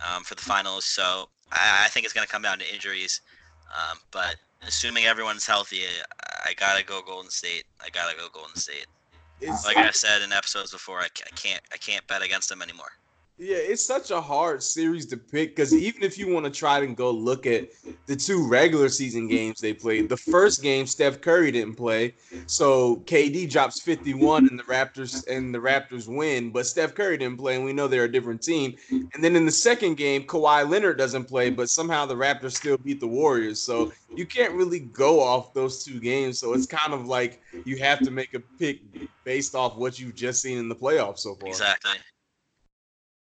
[0.00, 3.20] um, for the finals, so I, I think it's going to come down to injuries.
[3.68, 7.64] Um, but assuming everyone's healthy, I, I gotta go Golden State.
[7.84, 8.86] I gotta go Golden State.
[9.40, 12.62] It's Like I've said in episodes before, I, I can't I can't bet against them
[12.62, 12.92] anymore.
[13.38, 16.78] Yeah, it's such a hard series to pick because even if you want to try
[16.78, 17.68] and go look at
[18.06, 22.14] the two regular season games they played, the first game Steph Curry didn't play,
[22.46, 27.36] so KD drops 51 and the Raptors and the Raptors win, but Steph Curry didn't
[27.36, 28.74] play, and we know they're a different team.
[28.90, 32.78] And then in the second game, Kawhi Leonard doesn't play, but somehow the Raptors still
[32.78, 33.60] beat the Warriors.
[33.60, 36.38] So you can't really go off those two games.
[36.38, 38.80] So it's kind of like you have to make a pick
[39.24, 41.50] based off what you've just seen in the playoffs so far.
[41.50, 41.98] Exactly.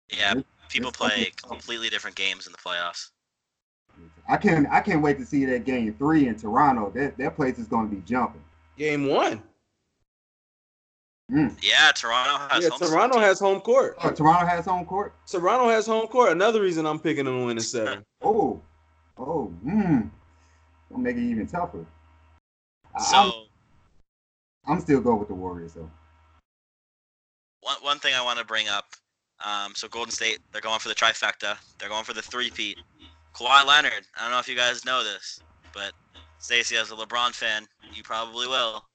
[0.09, 3.09] Yeah, It's- people it's play completely different games in the playoffs.
[4.27, 6.91] I can't I can't wait to see that game three in Toronto.
[6.95, 8.43] That that place is going to be jumping.
[8.77, 9.41] Game one.
[11.29, 13.95] Yeah, Toronto has Yeah, home Toronto has home court.
[14.03, 15.13] Oh, Toronto has home court.
[15.25, 16.31] Toronto has home court.
[16.31, 18.03] Another reason I'm picking them to win in seven.
[18.21, 18.59] Oh,
[19.17, 20.01] oh, hmm.
[20.89, 21.85] Gonna make it even tougher.
[22.95, 25.89] I- So I'm, I'm still going with the Warriors though.
[27.61, 28.85] one one thing I want to bring up.
[29.43, 31.57] Um, so Golden State, they're going for the trifecta.
[31.79, 32.77] They're going for the three-peat.
[33.33, 34.05] Kawhi Leonard.
[34.17, 35.41] I don't know if you guys know this,
[35.73, 35.91] but
[36.39, 38.85] Stacy, as a LeBron fan, you probably will.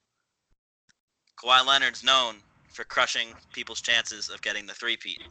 [1.43, 2.37] Kawhi Leonard's known
[2.73, 5.23] for crushing people's chances of getting the three-peat.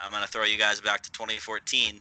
[0.00, 2.00] I'm gonna throw you guys back to 2014.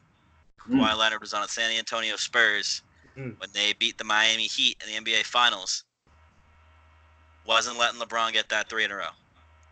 [0.70, 0.76] Mm.
[0.76, 2.82] Kawhi Leonard was on the San Antonio Spurs
[3.18, 3.40] Mm.
[3.40, 5.84] when they beat the Miami Heat in the NBA Finals.
[7.46, 9.10] Wasn't letting LeBron get that three in a row.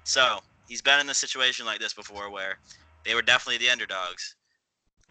[0.03, 2.59] So he's been in a situation like this before where
[3.05, 4.35] they were definitely the underdogs.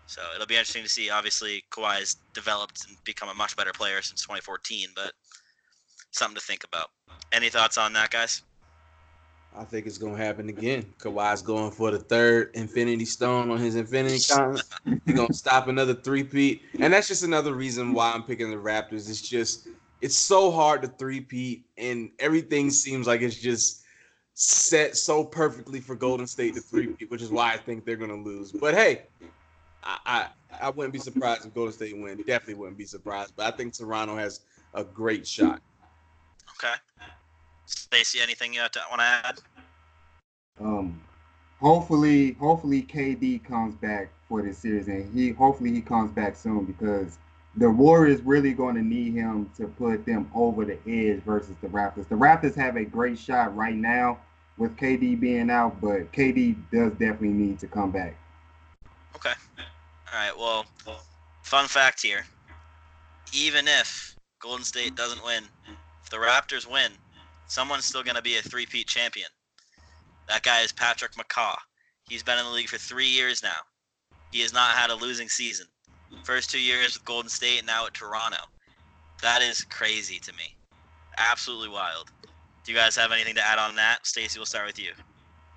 [0.07, 1.09] So it'll be interesting to see.
[1.11, 5.13] Obviously, Kawhi's developed and become a much better player since 2014, but
[6.11, 6.91] something to think about.
[7.33, 8.43] Any thoughts on that, guys?
[9.57, 10.93] I think it's gonna happen again.
[10.99, 14.65] Kawhi's going for the third Infinity Stone on his Infinity Gauntlet.
[15.07, 19.09] He's gonna stop another three-peat, and that's just another reason why I'm picking the Raptors.
[19.09, 19.69] It's just
[20.01, 23.83] it's so hard to three-peat, and everything seems like it's just
[24.43, 28.15] set so perfectly for Golden State to three-peat, which is why I think they're gonna
[28.15, 28.53] lose.
[28.53, 29.03] But hey,
[29.85, 32.17] I I, I wouldn't be surprised if Golden State win.
[32.17, 33.35] Definitely wouldn't be surprised.
[33.37, 34.41] But I think Toronto has
[34.73, 35.61] a great shot.
[36.57, 36.73] Okay.
[37.67, 39.41] Stacy, anything you want to add?
[40.59, 41.03] Um,
[41.61, 46.65] hopefully, hopefully KD comes back for this series, and he hopefully he comes back soon
[46.65, 47.19] because
[47.57, 51.69] the Warriors really going to need him to put them over the edge versus the
[51.69, 52.09] Raptors.
[52.09, 54.19] The Raptors have a great shot right now
[54.61, 58.15] with KD being out, but KD does definitely need to come back.
[59.17, 59.33] Okay.
[60.13, 60.37] All right.
[60.37, 60.67] Well,
[61.43, 62.27] fun fact here.
[63.33, 65.45] Even if Golden State doesn't win,
[66.05, 66.93] if the Raptors win,
[67.47, 69.29] someone's still going to be a three-peat champion.
[70.29, 71.57] That guy is Patrick McCaw.
[72.09, 73.57] He's been in the league for three years now.
[74.31, 75.67] he has not had a losing season.
[76.23, 78.43] First two years with Golden State, and now at Toronto.
[79.23, 80.57] That is crazy to me.
[81.19, 82.11] Absolutely wild.
[82.65, 84.07] Do you guys have anything to add on that?
[84.07, 84.93] Stacy, we'll start with you.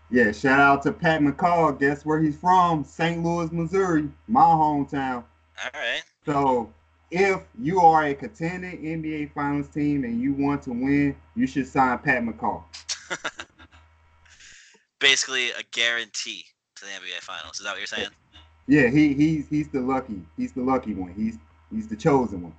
[0.10, 1.80] Yeah, shout out to Pat McCaw.
[1.80, 2.84] Guess where he's from?
[2.84, 3.24] St.
[3.24, 5.24] Louis, Missouri, my hometown.
[5.64, 6.04] All right.
[6.26, 6.72] So
[7.12, 11.68] if you are a contending NBA Finals team and you want to win, you should
[11.68, 12.64] sign Pat McCaw.
[15.00, 17.60] Basically, a guarantee to the NBA Finals.
[17.60, 18.10] Is that what you're saying?
[18.68, 21.14] Yeah, he he's he's the lucky he's the lucky one.
[21.14, 21.38] He's
[21.72, 22.56] he's the chosen one.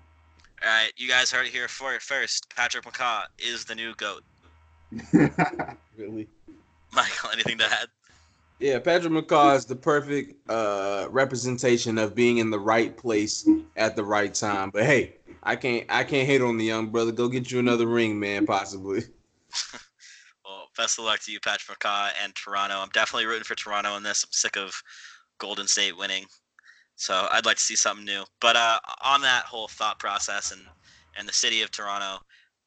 [0.62, 2.54] All right, you guys heard it here for it first.
[2.54, 4.22] Patrick McCaw is the new goat.
[5.96, 6.28] Really?
[6.92, 7.86] Michael, anything to add?
[8.58, 13.94] Yeah, Patrick McCaw is the perfect uh, representation of being in the right place at
[13.94, 14.70] the right time.
[14.70, 17.12] But hey, I can't I can't hate on the young brother.
[17.12, 19.02] Go get you another ring, man, possibly.
[20.44, 22.74] Well, best of luck to you, Patrick McCaw and Toronto.
[22.76, 24.24] I'm definitely rooting for Toronto in this.
[24.24, 24.74] I'm sick of
[25.38, 26.26] Golden State winning,
[26.96, 28.24] so I'd like to see something new.
[28.42, 30.60] But uh, on that whole thought process and
[31.16, 32.18] and the city of Toronto,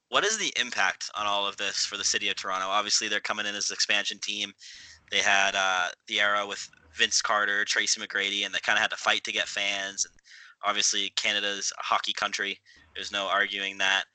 [0.09, 2.67] what is the impact on all of this for the city of Toronto?
[2.67, 4.53] Obviously, they're coming in as an expansion team.
[5.11, 8.91] They had uh, the era with Vince Carter, Tracy McGrady, and they kind of had
[8.91, 10.05] to fight to get fans.
[10.05, 10.13] And
[10.65, 12.59] obviously, Canada's a hockey country.
[12.95, 14.05] There's no arguing that.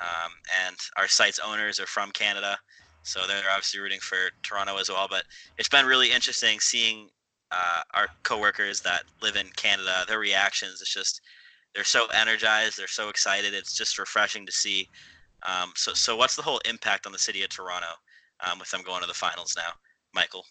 [0.00, 0.32] Um,
[0.66, 2.58] and our site's owners are from Canada,
[3.02, 5.06] so they're obviously rooting for Toronto as well.
[5.08, 5.24] But
[5.58, 7.08] it's been really interesting seeing
[7.52, 10.80] uh, our coworkers that live in Canada, their reactions.
[10.80, 11.20] It's just
[11.74, 13.54] they're so energized, they're so excited.
[13.54, 14.88] It's just refreshing to see.
[15.46, 17.88] Um, so, so what's the whole impact on the city of Toronto
[18.46, 19.72] um, with them going to the finals now,
[20.14, 20.44] Michael?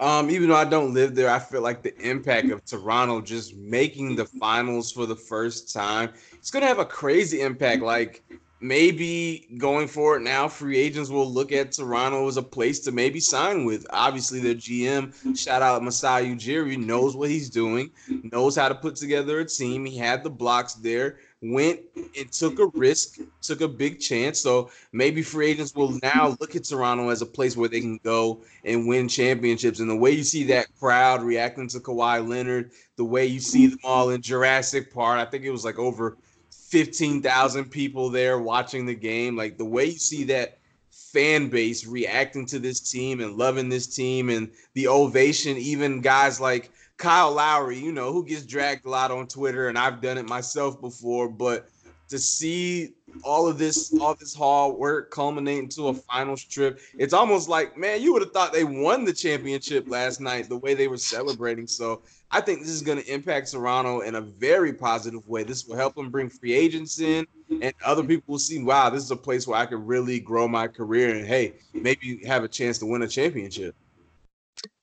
[0.00, 3.54] Um, even though I don't live there, I feel like the impact of Toronto just
[3.54, 7.82] making the finals for the first time, it's gonna have a crazy impact.
[7.82, 8.24] Like
[8.60, 13.20] maybe going forward now, free agents will look at Toronto as a place to maybe
[13.20, 13.86] sign with.
[13.90, 17.90] Obviously, their GM, shout out Masai Ujiri, knows what he's doing,
[18.32, 19.84] knows how to put together a team.
[19.84, 24.38] He had the blocks there, went and took a risk, took a big chance.
[24.38, 27.98] So maybe free agents will now look at Toronto as a place where they can
[28.04, 29.80] go and win championships.
[29.80, 33.68] And the way you see that crowd reacting to Kawhi Leonard, the way you see
[33.68, 36.18] them all in Jurassic Park, I think it was like over
[36.50, 39.36] 15,000 people there watching the game.
[39.36, 40.58] Like the way you see that
[40.90, 46.40] fan base reacting to this team and loving this team and the ovation, even guys
[46.40, 50.18] like Kyle Lowry, you know, who gets dragged a lot on Twitter, and I've done
[50.18, 51.70] it myself before, but
[52.10, 52.90] to see
[53.24, 57.74] all of this, all this hard work culminate into a finals trip, it's almost like,
[57.78, 60.98] man, you would have thought they won the championship last night, the way they were
[60.98, 61.66] celebrating.
[61.66, 65.42] So I think this is going to impact Toronto in a very positive way.
[65.42, 67.26] This will help them bring free agents in,
[67.62, 70.46] and other people will see, wow, this is a place where I could really grow
[70.46, 73.74] my career and hey, maybe have a chance to win a championship.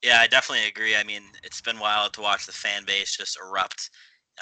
[0.02, 0.96] Yeah, I definitely agree.
[0.96, 3.90] I mean, it's been wild to watch the fan base just erupt.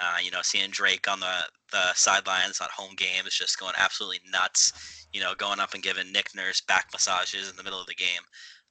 [0.00, 1.40] Uh, you know, seeing Drake on the
[1.72, 5.06] the sidelines on home games, just going absolutely nuts.
[5.12, 7.94] You know, going up and giving Nick Nurse back massages in the middle of the
[7.94, 8.20] game.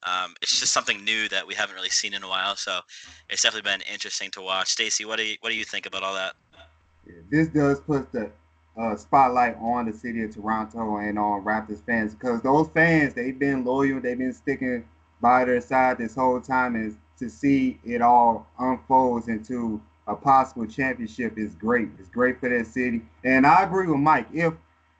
[0.04, 2.54] Um, it's just something new that we haven't really seen in a while.
[2.54, 2.78] So
[3.28, 4.68] it's definitely been interesting to watch.
[4.68, 6.34] Stacy, what do you what do you think about all that?
[7.30, 8.30] This does put the
[8.78, 13.38] uh, spotlight on the city of Toronto and on Raptors fans because those fans they've
[13.38, 14.84] been loyal, they've been sticking
[15.20, 20.66] by their side this whole time, is to see it all unfolds into a possible
[20.66, 21.88] championship is great.
[21.98, 24.28] It's great for that city, and I agree with Mike.
[24.32, 24.54] If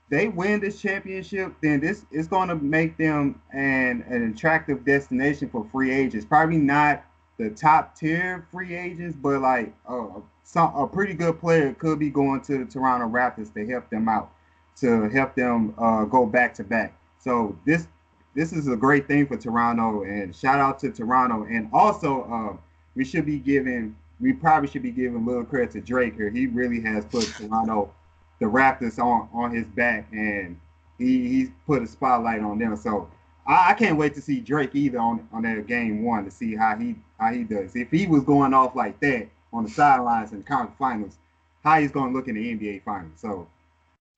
[0.08, 5.48] they win this championship, then this is going to make them an, an attractive destination
[5.48, 6.24] for free agents.
[6.24, 7.04] Probably not
[7.38, 10.06] the top tier free agents, but like uh,
[10.44, 14.08] some a pretty good player could be going to the Toronto Raptors to help them
[14.08, 14.30] out,
[14.76, 16.96] to help them uh, go back to back.
[17.18, 17.88] So this
[18.36, 21.44] this is a great thing for Toronto, and shout out to Toronto.
[21.44, 22.56] And also, uh,
[22.94, 26.30] we should be giving we probably should be giving a little credit to Drake here.
[26.30, 27.92] He really has put Toronto
[28.38, 30.60] the Raptors on on his back, and
[30.98, 32.76] he he's put a spotlight on them.
[32.76, 33.08] So
[33.46, 36.54] I, I, can't wait to see Drake either on on that game one to see
[36.54, 37.74] how he how he does.
[37.74, 41.18] If he was going off like that on the sidelines in the conference finals,
[41.64, 43.12] how he's going to look in the NBA finals.
[43.16, 43.48] So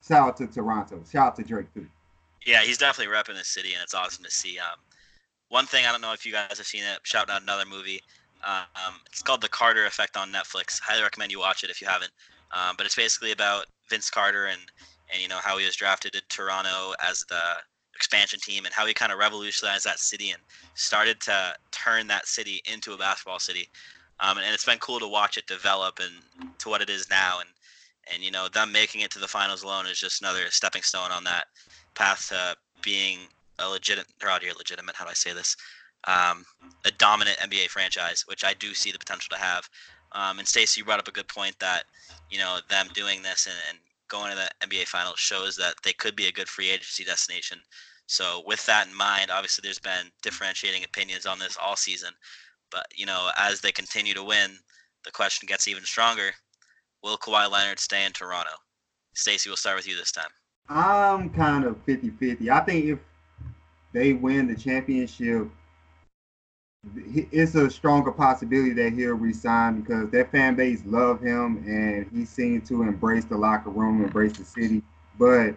[0.05, 1.01] shout out to Toronto.
[1.09, 1.87] Shout out to Drake too.
[2.49, 4.57] Yeah, he's definitely repping the city, and it's awesome to see.
[4.57, 4.79] Um,
[5.49, 6.99] one thing I don't know if you guys have seen it.
[7.03, 8.01] Shout out another movie.
[8.43, 10.81] Um, it's called The Carter Effect on Netflix.
[10.81, 12.09] Highly recommend you watch it if you haven't.
[12.51, 14.61] Um, but it's basically about Vince Carter and
[15.13, 17.39] and you know how he was drafted to Toronto as the
[17.95, 20.41] expansion team and how he kind of revolutionized that city and
[20.73, 23.69] started to turn that city into a basketball city.
[24.21, 27.11] Um, and, and, it's been cool to watch it develop and to what it is
[27.11, 27.41] now.
[27.41, 27.49] And
[28.11, 31.11] and you know them making it to the finals alone is just another stepping stone
[31.11, 31.45] on that
[31.99, 33.19] path to being
[33.59, 34.95] a legit or here legitimate.
[34.95, 35.55] How do I say this?
[36.05, 36.45] Um,
[36.85, 39.69] a dominant NBA franchise, which I do see the potential to have.
[40.13, 41.83] Um, and Stacy, you brought up a good point that
[42.31, 43.77] you know them doing this and, and
[44.07, 47.59] going to the NBA Finals shows that they could be a good free agency destination.
[48.07, 52.11] So with that in mind, obviously there's been differentiating opinions on this all season,
[52.71, 54.51] but you know as they continue to win,
[55.03, 56.31] the question gets even stronger.
[57.03, 58.51] Will Kawhi Leonard stay in Toronto?
[59.13, 60.31] Stacy, we'll start with you this time.
[60.69, 62.49] I'm kind of 50-50.
[62.49, 62.99] I think if
[63.91, 65.49] they win the championship,
[66.95, 72.23] it's a stronger possibility that he'll resign because their fan base love him and he
[72.23, 74.83] seemed to embrace the locker room, embrace the city.
[75.17, 75.55] But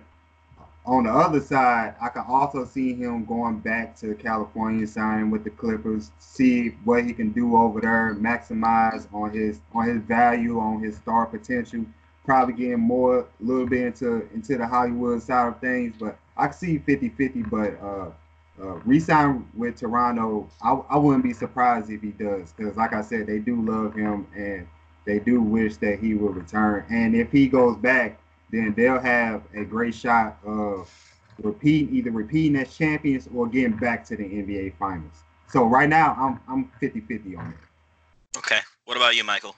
[0.85, 5.45] on the other side, I can also see him going back to California, signing with
[5.45, 10.59] the Clippers, see what he can do over there, maximize on his on his value,
[10.59, 11.85] on his star potential.
[12.25, 16.51] Probably getting more a little bit into into the Hollywood side of things, but I
[16.51, 18.13] see 50-50, but uh
[18.61, 23.03] uh, resign with Toronto, I, I wouldn't be surprised if he does because, like I
[23.03, 24.67] said, they do love him and
[25.05, 26.85] they do wish that he will return.
[26.91, 28.21] And if he goes back,
[28.51, 30.91] then they'll have a great shot of
[31.43, 35.25] repeat either repeating as champions or getting back to the NBA Finals.
[35.49, 38.39] So right now, I'm I'm 50-50 on it.
[38.39, 38.61] Okay.
[38.85, 39.57] What about you, Michael?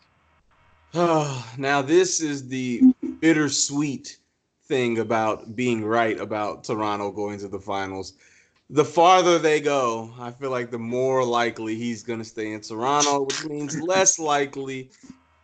[0.94, 2.82] Oh, now this is the
[3.20, 4.18] bittersweet
[4.64, 8.14] thing about being right about Toronto going to the finals
[8.70, 12.60] the farther they go, I feel like the more likely he's going to stay in
[12.60, 14.90] Toronto, which means less likely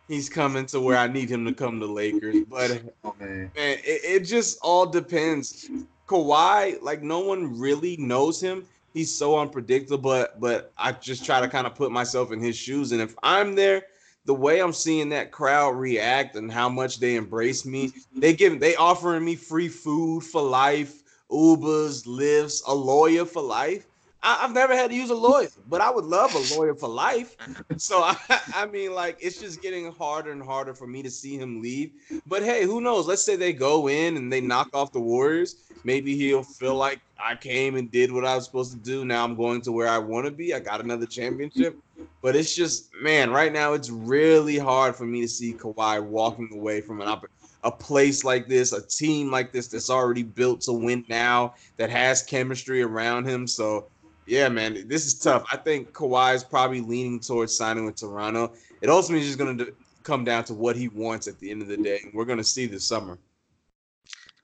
[0.07, 2.43] he's coming to where I need him to come to Lakers.
[2.49, 5.69] But oh, man, man it, it, just all depends.
[6.07, 8.65] Kawhi, like no one really knows him.
[8.93, 12.57] He's so unpredictable, but but I just try to kind of put myself in his
[12.57, 12.91] shoes.
[12.91, 13.83] And if I'm there,
[14.25, 18.59] the way I'm seeing that crowd react and how much they embrace me, they give
[18.59, 21.01] they offering me free food for life
[21.31, 23.85] Ubers, Lyfts, a lawyer for life.
[24.23, 26.87] I, have never had to use a lawyer, but I would love a lawyer for
[26.87, 27.35] life.
[27.77, 28.15] So I,
[28.53, 31.93] I mean, like, it's just getting harder and harder for me to see him leave.
[32.27, 33.07] But hey, who knows?
[33.07, 35.55] Let's say they go in and they knock off the Warriors.
[35.83, 39.05] Maybe he'll feel like I came and did what I was supposed to do.
[39.05, 40.53] Now I'm going to where I want to be.
[40.53, 41.75] I got another championship.
[42.21, 46.49] But it's just, man, right now it's really hard for me to see Kawhi walking
[46.53, 50.61] away from an opportunity a place like this, a team like this that's already built
[50.61, 53.47] to win now, that has chemistry around him.
[53.47, 53.87] So,
[54.25, 55.45] yeah, man, this is tough.
[55.51, 58.53] I think Kawhi is probably leaning towards signing with Toronto.
[58.81, 59.73] It ultimately is just going to
[60.03, 61.99] come down to what he wants at the end of the day.
[62.13, 63.17] We're going to see this summer.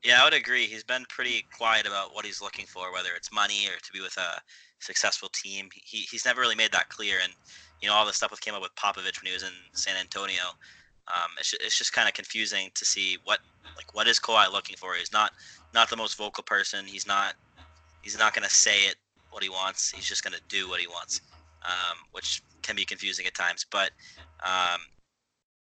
[0.03, 0.67] Yeah, I would agree.
[0.67, 3.99] He's been pretty quiet about what he's looking for, whether it's money or to be
[3.99, 4.39] with a
[4.79, 5.69] successful team.
[5.73, 7.17] He, he's never really made that clear.
[7.23, 7.33] And,
[7.81, 9.95] you know, all the stuff that came up with Popovich when he was in San
[9.97, 10.43] Antonio
[11.07, 13.39] um, it's, it's just kind of confusing to see what
[13.75, 14.95] like what is Kawhi looking for.
[14.95, 15.31] He's not
[15.73, 16.85] not the most vocal person.
[16.85, 17.35] He's not
[18.01, 18.95] he's not gonna say it
[19.31, 19.91] what he wants.
[19.91, 21.21] He's just gonna do what he wants,
[21.65, 23.65] um, which can be confusing at times.
[23.69, 23.91] But
[24.43, 24.81] um,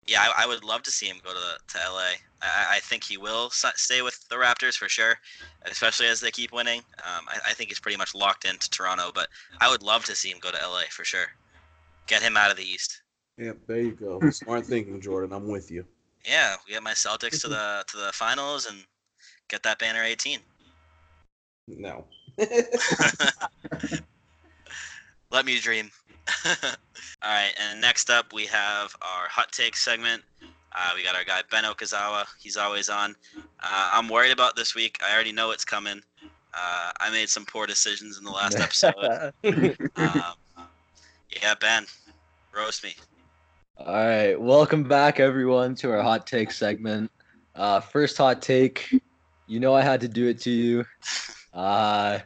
[0.07, 2.11] yeah, I, I, would love to see him go to to LA.
[2.41, 5.15] I, I, think he will stay with the Raptors for sure,
[5.63, 6.79] especially as they keep winning.
[6.99, 9.29] Um, I, I think he's pretty much locked into Toronto, but
[9.61, 11.27] I would love to see him go to LA for sure.
[12.07, 13.01] Get him out of the East.
[13.37, 14.19] Yep, there you go.
[14.29, 15.33] Smart thinking, Jordan.
[15.33, 15.85] I'm with you.
[16.25, 18.77] Yeah, we get my Celtics to the to the finals and
[19.47, 20.39] get that banner 18.
[21.67, 22.05] No.
[25.31, 25.89] Let me dream.
[26.45, 26.51] All
[27.23, 30.23] right, and next up we have our hot take segment.
[30.75, 32.25] Uh, we got our guy Ben Okazawa.
[32.41, 33.15] He's always on.
[33.37, 34.97] Uh, I'm worried about this week.
[35.05, 36.01] I already know it's coming.
[36.53, 39.33] Uh, I made some poor decisions in the last episode.
[39.95, 40.35] um,
[41.41, 41.85] yeah, Ben,
[42.55, 42.95] roast me.
[43.77, 47.11] All right, welcome back everyone to our hot take segment.
[47.55, 48.93] Uh, first hot take,
[49.47, 50.85] you know I had to do it to you.
[51.53, 52.17] Uh,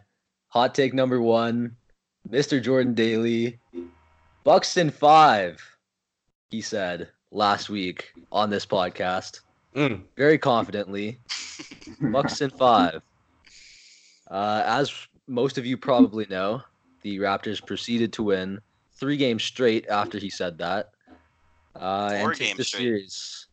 [0.48, 1.76] hot take number one,
[2.30, 2.62] Mr.
[2.62, 3.58] Jordan Daly,
[4.44, 5.62] Bucks in five.
[6.50, 9.42] He said last week on this podcast,
[9.76, 10.02] mm.
[10.16, 11.20] very confidently,
[12.02, 13.02] Bucks in five.
[14.30, 16.62] Uh, as most of you probably know,
[17.02, 18.60] the Raptors proceeded to win
[18.94, 20.92] three games straight after he said that.
[21.76, 22.82] Uh, four games the straight.
[22.82, 23.48] series.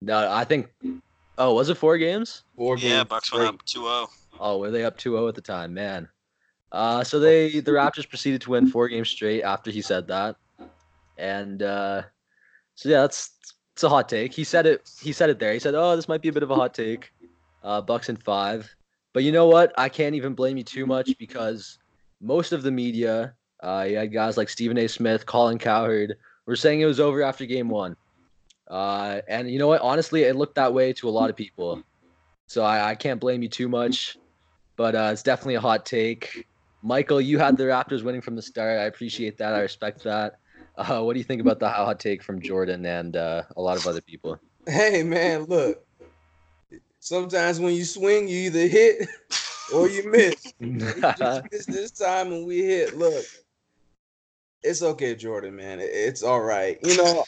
[0.00, 0.68] No, I think.
[1.36, 2.44] Oh, was it four games?
[2.56, 4.08] Four yeah, games Bucks went up 2-0.
[4.38, 6.08] Oh, were they up 2-0 at the time, man?
[6.74, 10.34] Uh, so they the Raptors proceeded to win four games straight after he said that,
[11.16, 12.02] and uh,
[12.74, 13.30] so yeah, that's
[13.74, 14.34] it's a hot take.
[14.34, 14.90] He said it.
[15.00, 15.52] He said it there.
[15.52, 17.12] He said, "Oh, this might be a bit of a hot take."
[17.62, 18.74] Uh, Bucks in five,
[19.12, 19.72] but you know what?
[19.78, 21.78] I can't even blame you too much because
[22.20, 24.88] most of the media, uh, you had guys like Stephen A.
[24.88, 27.94] Smith, Colin Cowherd, we're saying it was over after game one.
[28.66, 29.80] Uh, and you know what?
[29.80, 31.84] Honestly, it looked that way to a lot of people.
[32.48, 34.18] So I, I can't blame you too much,
[34.74, 36.48] but uh, it's definitely a hot take.
[36.84, 38.78] Michael, you had the Raptors winning from the start.
[38.78, 39.54] I appreciate that.
[39.54, 40.34] I respect that.
[40.76, 43.78] Uh, what do you think about the hot take from Jordan and uh, a lot
[43.78, 44.38] of other people?
[44.66, 45.82] Hey man, look.
[47.00, 49.08] Sometimes when you swing, you either hit
[49.72, 50.52] or you miss.
[50.60, 52.96] We this time and we hit.
[52.96, 53.24] Look,
[54.62, 55.78] it's okay, Jordan, man.
[55.80, 56.78] It's all right.
[56.82, 57.24] You know,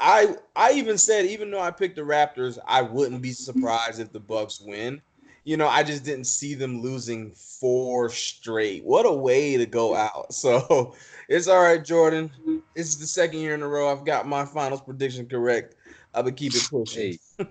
[0.00, 4.12] I I even said even though I picked the Raptors, I wouldn't be surprised if
[4.12, 5.02] the Bucks win.
[5.48, 8.84] You know, I just didn't see them losing four straight.
[8.84, 10.26] What a way to go out.
[10.34, 10.94] So
[11.26, 12.30] it's all right, Jordan.
[12.74, 15.74] It's the second year in a row I've got my finals prediction correct.
[16.12, 17.18] I would keep it pushing.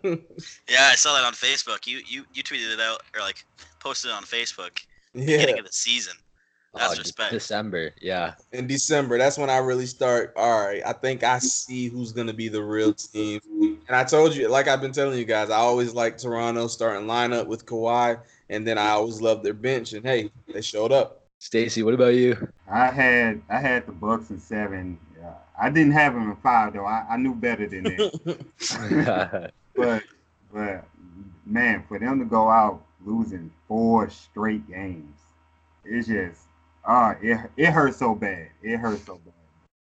[0.70, 1.88] Yeah, I saw that on Facebook.
[1.88, 3.43] You you you tweeted it out or like
[3.80, 4.86] posted it on Facebook.
[5.16, 5.38] yeah.
[5.38, 6.14] Beginning of the season.
[6.78, 7.32] That's Oh, respect.
[7.32, 8.34] December, yeah.
[8.51, 9.17] in December.
[9.17, 10.34] That's when I really start.
[10.36, 13.39] All right, I think I see who's gonna be the real team.
[13.88, 17.07] And I told you, like I've been telling you guys, I always like Toronto starting
[17.07, 18.19] lineup with Kawhi,
[18.49, 19.93] and then I always love their bench.
[19.93, 21.23] And hey, they showed up.
[21.39, 22.47] Stacy, what about you?
[22.69, 24.97] I had I had the Bucks in seven.
[25.23, 26.86] Uh, I didn't have them in five though.
[26.86, 29.51] I, I knew better than that.
[29.75, 30.03] but
[30.51, 30.86] but
[31.45, 35.19] man, for them to go out losing four straight games,
[35.86, 36.41] it's just
[36.88, 38.50] uh it it hurts so bad.
[38.64, 39.34] It hurts so bad.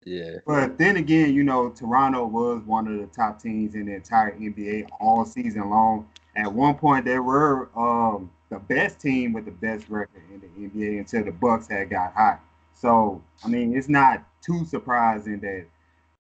[0.06, 0.38] yeah.
[0.46, 4.32] But then again, you know, Toronto was one of the top teams in the entire
[4.38, 6.08] NBA all season long.
[6.36, 10.70] At one point, they were um, the best team with the best record in the
[10.70, 12.42] NBA until the Bucks had got hot.
[12.74, 15.66] So, I mean, it's not too surprising that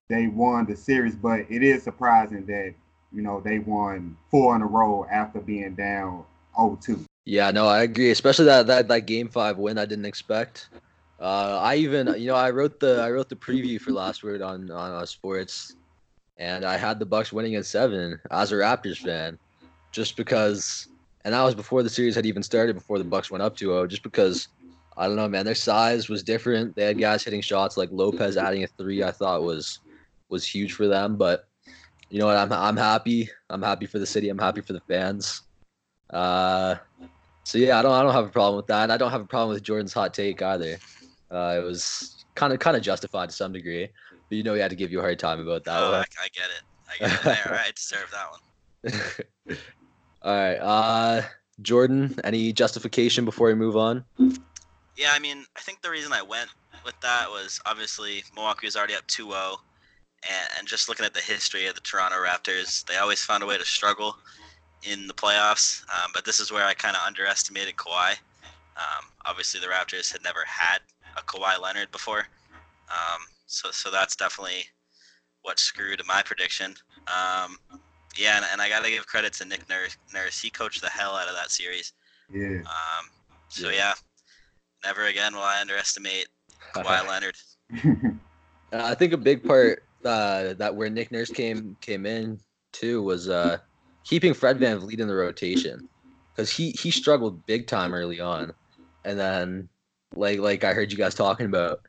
[0.10, 2.74] they won the series, but it is surprising that
[3.12, 6.24] you know they won four in a row after being down
[6.58, 7.06] 0-2.
[7.26, 8.11] Yeah, no, I agree.
[8.11, 10.69] Especially that that, that game five win I didn't expect.
[11.19, 14.41] Uh, I even you know I wrote the I wrote the preview for last word
[14.41, 15.76] on on uh, sports,
[16.38, 19.39] and I had the Bucks winning at seven as a Raptors fan,
[19.91, 20.88] just because.
[21.23, 23.89] And that was before the series had even started, before the Bucks went up 2-0,
[23.89, 24.47] just because
[24.95, 25.43] I don't know, man.
[25.43, 26.76] Their size was different.
[26.76, 29.01] They had guys hitting shots like Lopez adding a three.
[29.01, 29.80] I thought was
[30.30, 31.15] was huge for them.
[31.15, 31.47] But
[32.09, 32.38] you know what?
[32.38, 33.30] I'm I'm happy.
[33.49, 34.30] I'm happy for the city.
[34.30, 35.41] I'm happy for the fans.
[36.11, 36.76] Uh,
[37.46, 38.84] so yeah, I don't I don't have a problem with that.
[38.84, 40.78] And I don't have a problem with Jordan's hot take either.
[41.32, 43.88] Uh, it was kind of kind of justified to some degree,
[44.30, 45.98] but you know he had to give you a hard time about that Oh, I,
[46.00, 46.06] one.
[46.22, 46.64] I get it.
[46.89, 47.24] I get it.
[47.24, 49.58] There, I deserve that one.
[50.24, 51.22] All right, uh,
[51.62, 54.04] Jordan, any justification before we move on?
[54.98, 56.50] Yeah, I mean, I think the reason I went
[56.84, 59.58] with that was obviously Milwaukee was already up 2 0.
[60.28, 63.46] And, and just looking at the history of the Toronto Raptors, they always found a
[63.46, 64.16] way to struggle
[64.86, 65.84] in the playoffs.
[65.90, 68.12] Um, but this is where I kind of underestimated Kawhi.
[68.78, 70.80] Um, obviously, the Raptors had never had
[71.18, 72.28] a Kawhi Leonard before.
[72.90, 74.66] Um, so, so that's definitely
[75.42, 76.76] what screwed my prediction.
[77.08, 77.58] Um,
[78.18, 79.98] yeah, and, and I got to give credit to Nick Nurse.
[80.14, 80.42] Nurse.
[80.42, 81.94] He coached the hell out of that series.
[82.32, 82.60] Yeah.
[82.62, 83.06] Um,
[83.50, 83.76] so Yeah.
[83.76, 83.94] yeah,
[84.84, 86.28] never again will I underestimate
[86.74, 87.36] Kawhi Leonard.
[88.74, 92.40] Uh, I think a big part uh, that where Nick Nurse came came in
[92.72, 93.58] too was uh,
[94.06, 95.89] keeping Fred VanVleet in the rotation
[96.32, 98.53] because he he struggled big time early on,
[99.03, 99.68] and then
[100.16, 101.82] like like I heard you guys talking about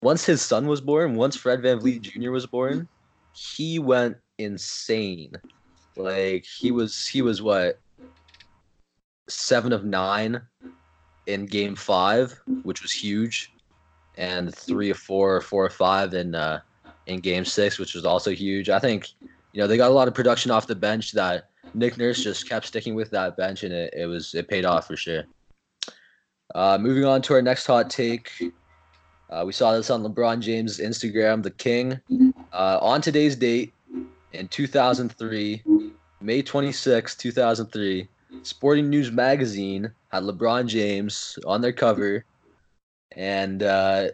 [0.00, 2.30] once his son was born, once Fred VanVleet Jr.
[2.30, 2.88] was born,
[3.34, 5.32] he went insane.
[5.96, 7.80] Like he was he was what
[9.28, 10.40] seven of nine
[11.26, 13.52] in game five, which was huge
[14.16, 16.60] and three or four or four or five in uh,
[17.06, 18.68] in game six, which was also huge.
[18.68, 19.08] I think
[19.52, 22.48] you know they got a lot of production off the bench that Nick Nurse just
[22.48, 25.24] kept sticking with that bench, and it, it was it paid off for sure.
[26.54, 28.30] Uh, moving on to our next hot take.
[29.30, 32.00] Uh, we saw this on LeBron James' Instagram, the King.
[32.52, 33.74] Uh, on today's date,
[34.32, 35.62] in 2003,
[36.22, 38.08] May 26, 2003,
[38.42, 42.24] Sporting News Magazine had LeBron James on their cover
[43.18, 44.08] and uh,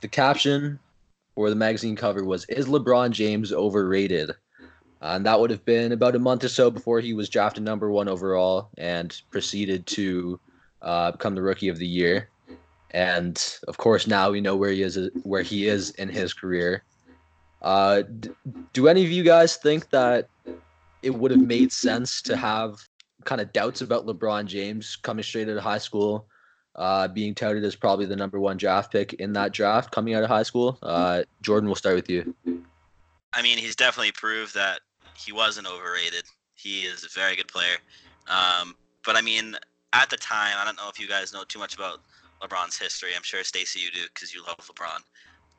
[0.00, 0.78] the caption
[1.34, 4.32] for the magazine cover was "Is LeBron James overrated?"
[5.00, 7.90] And that would have been about a month or so before he was drafted number
[7.90, 10.40] one overall and proceeded to
[10.82, 12.30] uh, become the rookie of the year.
[12.90, 16.84] And of course, now we know where he is, where he is in his career.
[17.60, 18.30] Uh, d-
[18.72, 20.28] do any of you guys think that
[21.02, 22.76] it would have made sense to have
[23.24, 26.26] kind of doubts about LeBron James coming straight out of high school?
[26.78, 30.22] uh, being touted as probably the number one draft pick in that draft coming out
[30.22, 30.78] of high school.
[30.82, 32.34] Uh, Jordan, we'll start with you.
[33.32, 34.80] I mean, he's definitely proved that
[35.18, 36.24] he wasn't overrated.
[36.54, 37.76] He is a very good player.
[38.28, 39.56] Um, but I mean,
[39.92, 42.00] at the time, I don't know if you guys know too much about
[42.42, 43.10] LeBron's history.
[43.16, 45.00] I'm sure Stacy, you do because you love LeBron.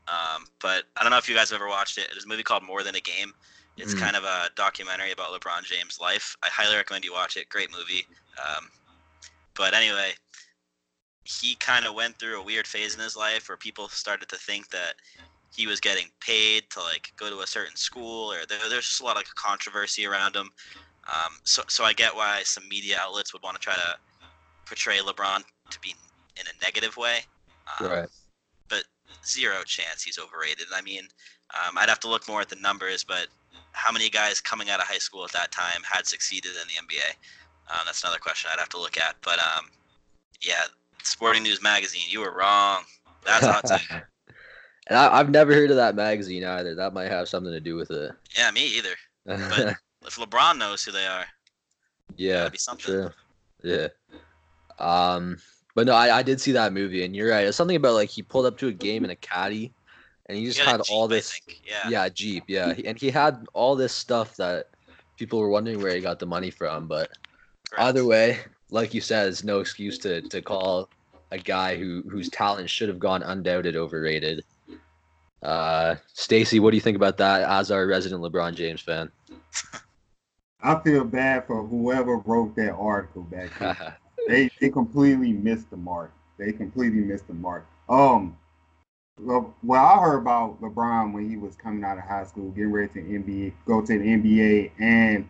[0.07, 2.07] Um, but I don't know if you guys have ever watched it.
[2.12, 3.34] There's a movie called More Than a Game.
[3.78, 3.99] It's Mm.
[3.99, 6.36] kind of a documentary about LeBron James' life.
[6.43, 7.47] I highly recommend you watch it.
[7.49, 8.05] Great movie.
[8.43, 8.72] Um,
[9.53, 10.14] but anyway,
[11.24, 14.36] he kind of went through a weird phase in his life where people started to
[14.36, 14.95] think that
[15.56, 19.02] he was getting paid to like go to a certain school, or there, there's just
[19.02, 20.50] a lot of controversy around him.
[21.08, 23.95] Um, so so I get why some media outlets would want to try to
[24.66, 25.95] portray LeBron to be
[26.38, 27.20] in a negative way.
[27.80, 28.10] Um, Right.
[28.68, 28.84] But
[29.26, 30.68] zero chance he's overrated.
[30.74, 31.08] I mean,
[31.56, 33.28] um, I'd have to look more at the numbers, but
[33.72, 36.95] how many guys coming out of high school at that time had succeeded in the
[36.95, 37.10] NBA?
[37.70, 39.16] Um, that's another question I'd have to look at.
[39.24, 39.66] But um,
[40.41, 40.64] yeah,
[41.04, 42.84] Sporting News Magazine, you were wrong.
[43.26, 44.04] That's hot take.
[44.90, 46.76] And I, I've never heard of that magazine either.
[46.76, 48.12] That might have something to do with it.
[48.38, 48.96] Yeah, me either.
[49.26, 49.76] But
[50.06, 51.26] if LeBron knows who they are,
[52.18, 52.86] yeah, that'd be something.
[52.86, 53.10] true.
[53.64, 53.88] Yeah.
[54.80, 55.38] Um,
[55.76, 57.46] but no, I, I did see that movie, and you're right.
[57.46, 59.74] It's something about like he pulled up to a game in a caddy,
[60.26, 61.42] and he He just had had all Jeep, I this.
[61.66, 61.90] Yeah.
[61.90, 62.44] Yeah, Jeep.
[62.48, 64.70] Yeah, and he had all this stuff that
[65.18, 66.88] people were wondering where he got the money from.
[66.88, 67.12] But
[67.70, 67.84] correct.
[67.84, 68.40] either way,
[68.72, 70.90] like you said, it's no excuse to to call
[71.32, 74.44] a guy who whose talent should have gone undoubted overrated.
[75.42, 79.12] Uh, Stacy, what do you think about that as our resident LeBron James fan?
[80.62, 83.76] I feel bad for whoever wrote that article back then.
[84.28, 86.12] they they completely missed the mark.
[86.38, 87.66] They completely missed the mark.
[87.88, 88.38] Um,
[89.20, 92.72] well, well, I heard about LeBron when he was coming out of high school, getting
[92.72, 95.28] ready to NBA, go to the NBA, and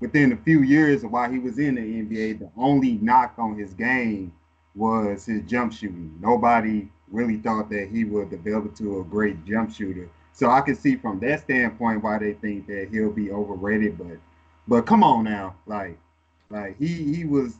[0.00, 3.58] within a few years of while he was in the NBA, the only knock on
[3.58, 4.32] his game
[4.74, 6.16] was his jump shooting.
[6.20, 10.08] Nobody really thought that he would develop to a great jump shooter.
[10.32, 13.98] So I can see from that standpoint why they think that he'll be overrated.
[13.98, 14.18] But
[14.68, 15.98] but come on now, like
[16.50, 17.56] like he he was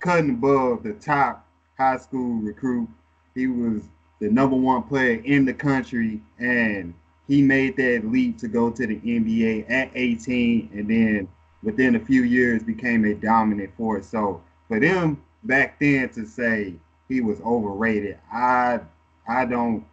[0.00, 2.88] cutting above the top high school recruit.
[3.34, 3.82] He was
[4.20, 6.94] the number one player in the country, and
[7.26, 11.28] he made that leap to go to the NBA at 18, and then
[11.62, 14.06] within a few years became a dominant force.
[14.06, 16.74] So for them back then to say
[17.08, 18.80] he was overrated, I
[19.28, 19.84] I don't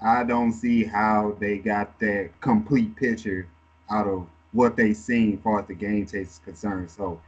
[0.00, 3.46] I don't see how they got that complete picture
[3.90, 6.90] out of what they seen as far as the game taste is concerned.
[6.90, 7.20] So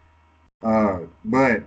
[0.62, 1.62] uh but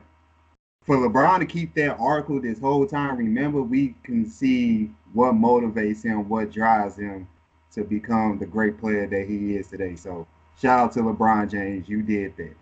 [0.83, 6.03] for LeBron to keep that article this whole time, remember we can see what motivates
[6.03, 7.27] him, what drives him
[7.71, 9.95] to become the great player that he is today.
[9.95, 10.27] So
[10.61, 12.55] shout out to LeBron James, you did that.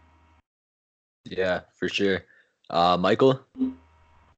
[1.25, 2.23] yeah, for sure.
[2.69, 3.41] Uh, Michael.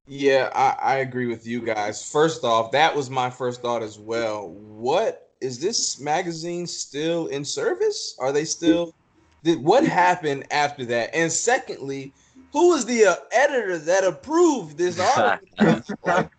[0.06, 2.08] Yeah, I, I agree with you guys.
[2.08, 4.50] First off, that was my first thought as well.
[4.50, 8.16] What is this magazine still in service?
[8.18, 8.94] Are they still?
[9.42, 11.14] Did what happened after that?
[11.14, 12.12] And secondly,
[12.52, 15.82] who was the uh, editor that approved this article?
[16.04, 16.30] Like,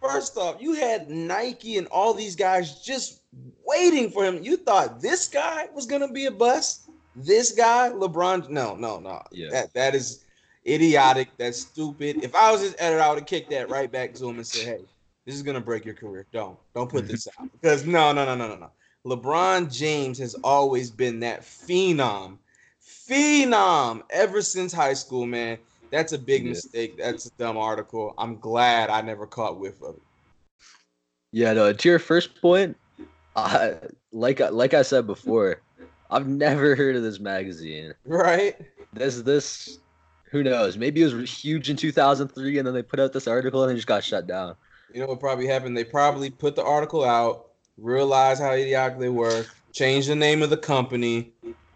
[0.00, 3.22] first off, you had Nike and all these guys just
[3.66, 4.42] waiting for him.
[4.42, 6.88] You thought this guy was gonna be a bust?
[7.14, 8.48] This guy, LeBron?
[8.48, 9.22] No, no, no.
[9.32, 9.48] Yeah.
[9.50, 10.21] That that is
[10.66, 11.28] idiotic.
[11.38, 12.18] That's stupid.
[12.22, 14.46] If I was his editor, I would have kicked that right back to him and
[14.46, 14.84] said, "Hey,
[15.26, 16.26] this is gonna break your career.
[16.32, 18.70] Don't don't put this out because no, no, no, no, no, no.
[19.06, 22.38] LeBron James has always been that phenom,
[22.80, 25.58] phenom ever since high school, man.
[25.90, 26.50] That's a big Yeah.
[26.50, 26.96] mistake.
[26.96, 28.14] That's a dumb article.
[28.16, 30.02] I'm glad I never caught whiff of it.
[31.32, 31.72] Yeah, no.
[31.72, 32.76] To your first point,
[33.36, 33.72] uh,
[34.12, 35.62] like like I said before,
[36.10, 37.94] I've never heard of this magazine.
[38.04, 38.56] Right?
[38.92, 39.78] This this,
[40.32, 40.78] who knows?
[40.78, 43.74] Maybe it was huge in 2003, and then they put out this article and it
[43.76, 44.56] just got shut down.
[44.92, 45.76] You know what probably happened?
[45.76, 50.48] They probably put the article out, realized how idiotic they were, changed the name of
[50.48, 51.32] the company,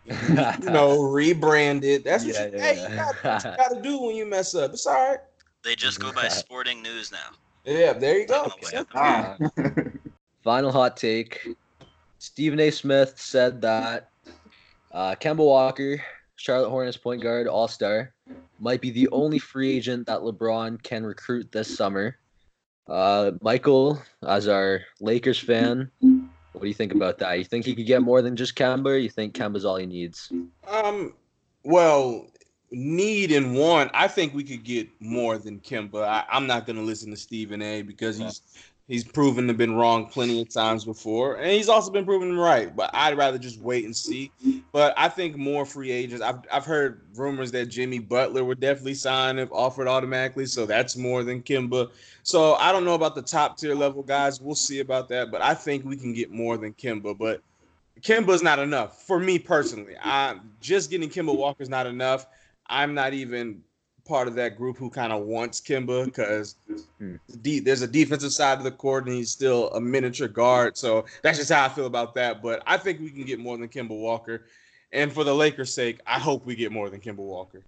[0.07, 0.15] you
[0.63, 2.05] know, rebranded.
[2.05, 2.89] That's what Yeah, you, yeah, hey, yeah.
[2.91, 4.73] you got what you gotta do when you mess up.
[4.73, 5.19] It's all right.
[5.63, 7.37] They just go by Sporting News now.
[7.65, 8.51] Yeah, there you go.
[8.95, 9.37] Ah.
[10.45, 11.47] Final hot take:
[12.19, 12.71] Stephen A.
[12.71, 14.11] Smith said that
[14.93, 16.01] uh, Kemba Walker,
[16.37, 18.15] Charlotte Hornets point guard, All Star,
[18.61, 22.19] might be the only free agent that LeBron can recruit this summer.
[22.89, 27.39] Uh, Michael, as our Lakers fan, what do you think about that?
[27.39, 30.33] You think he could get more than just Kemba, you think Kemba's all he needs?
[30.69, 31.15] Um,
[31.65, 32.29] well,
[32.71, 33.91] need and want.
[33.95, 36.05] I think we could get more than Kemba.
[36.05, 37.83] I, I'm not gonna listen to Stephen A.
[37.83, 38.43] because he's
[38.89, 42.75] he's proven to been wrong plenty of times before, and he's also been proven right.
[42.75, 44.31] But I'd rather just wait and see.
[44.77, 46.23] But I think more free agents.
[46.23, 50.99] I've I've heard rumors that Jimmy Butler would definitely sign if offered automatically, so that's
[50.99, 51.89] more than Kemba.
[52.25, 54.39] So I don't know about the top tier level guys.
[54.39, 55.31] We'll see about that.
[55.31, 57.17] But I think we can get more than Kemba.
[57.17, 57.41] But
[58.03, 59.95] Kemba's not enough for me personally.
[59.99, 62.27] I just getting Kemba Walker's not enough.
[62.67, 63.63] I'm not even
[64.07, 66.57] part of that group who kind of wants Kemba because
[66.99, 67.17] Hmm.
[67.29, 70.77] there's a defensive side of the court and he's still a miniature guard.
[70.77, 72.43] So that's just how I feel about that.
[72.43, 74.45] But I think we can get more than Kemba Walker.
[74.93, 77.65] And for the Lakers' sake, I hope we get more than Kemba Walker.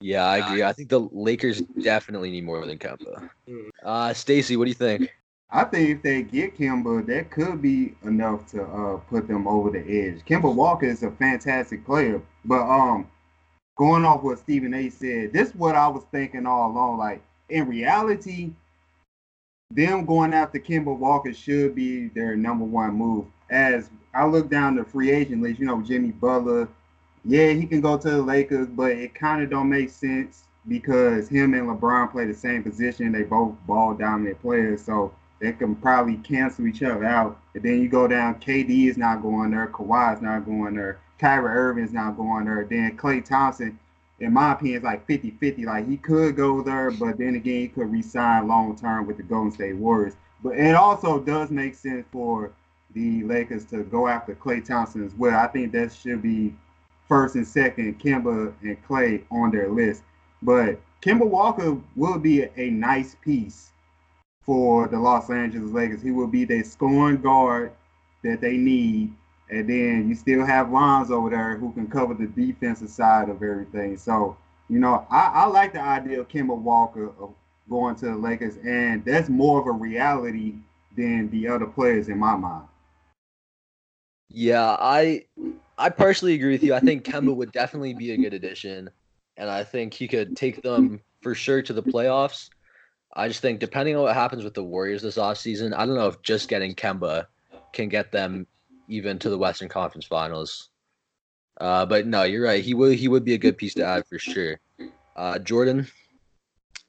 [0.00, 0.62] Yeah, I agree.
[0.62, 3.30] I think the Lakers definitely need more than Kemba.
[3.48, 3.68] Mm.
[3.82, 5.10] Uh, Stacy, what do you think?
[5.50, 9.70] I think if they get Kemba, that could be enough to uh, put them over
[9.70, 10.24] the edge.
[10.24, 13.08] Kemba Walker is a fantastic player, but um,
[13.76, 14.90] going off what Stephen A.
[14.90, 16.98] said, this is what I was thinking all along.
[16.98, 18.52] Like in reality,
[19.70, 23.26] them going after Kemba Walker should be their number one move.
[23.50, 26.68] As I look down the free agent list, you know, Jimmy Butler,
[27.24, 31.28] yeah, he can go to the Lakers, but it kind of don't make sense because
[31.28, 33.12] him and LeBron play the same position.
[33.12, 37.38] They both ball dominant players, so they can probably cancel each other out.
[37.54, 41.00] And then you go down, KD is not going there, Kawhi is not going there,
[41.18, 42.66] Kyrie Irving is not going there.
[42.68, 43.78] Then Klay Thompson,
[44.20, 45.64] in my opinion, is like 50-50.
[45.64, 49.22] Like he could go there, but then again, he could resign long term with the
[49.22, 50.14] Golden State Warriors.
[50.42, 52.52] But it also does make sense for
[52.94, 55.38] the Lakers to go after Klay Thompson as well.
[55.38, 56.54] I think that should be
[57.08, 60.02] first and second, Kemba and Klay on their list.
[60.42, 63.72] But Kemba Walker will be a nice piece
[64.42, 66.02] for the Los Angeles Lakers.
[66.02, 67.72] He will be their scoring guard
[68.22, 69.12] that they need.
[69.50, 73.42] And then you still have Lonzo over there who can cover the defensive side of
[73.42, 73.96] everything.
[73.96, 74.36] So,
[74.68, 77.34] you know, I, I like the idea of Kemba Walker of
[77.68, 80.54] going to the Lakers, and that's more of a reality
[80.96, 82.66] than the other players in my mind.
[84.36, 85.26] Yeah, I
[85.78, 86.74] I partially agree with you.
[86.74, 88.90] I think Kemba would definitely be a good addition,
[89.36, 92.48] and I think he could take them for sure to the playoffs.
[93.14, 96.08] I just think depending on what happens with the Warriors this offseason, I don't know
[96.08, 97.26] if just getting Kemba
[97.72, 98.48] can get them
[98.88, 100.70] even to the Western Conference Finals.
[101.60, 102.64] Uh, but no, you're right.
[102.64, 104.58] He would he would be a good piece to add for sure.
[105.14, 105.86] Uh, Jordan.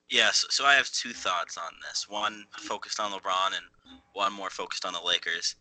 [0.10, 2.10] Yes, so I have two thoughts on this.
[2.10, 5.56] One focused on LeBron and one more focused on the Lakers.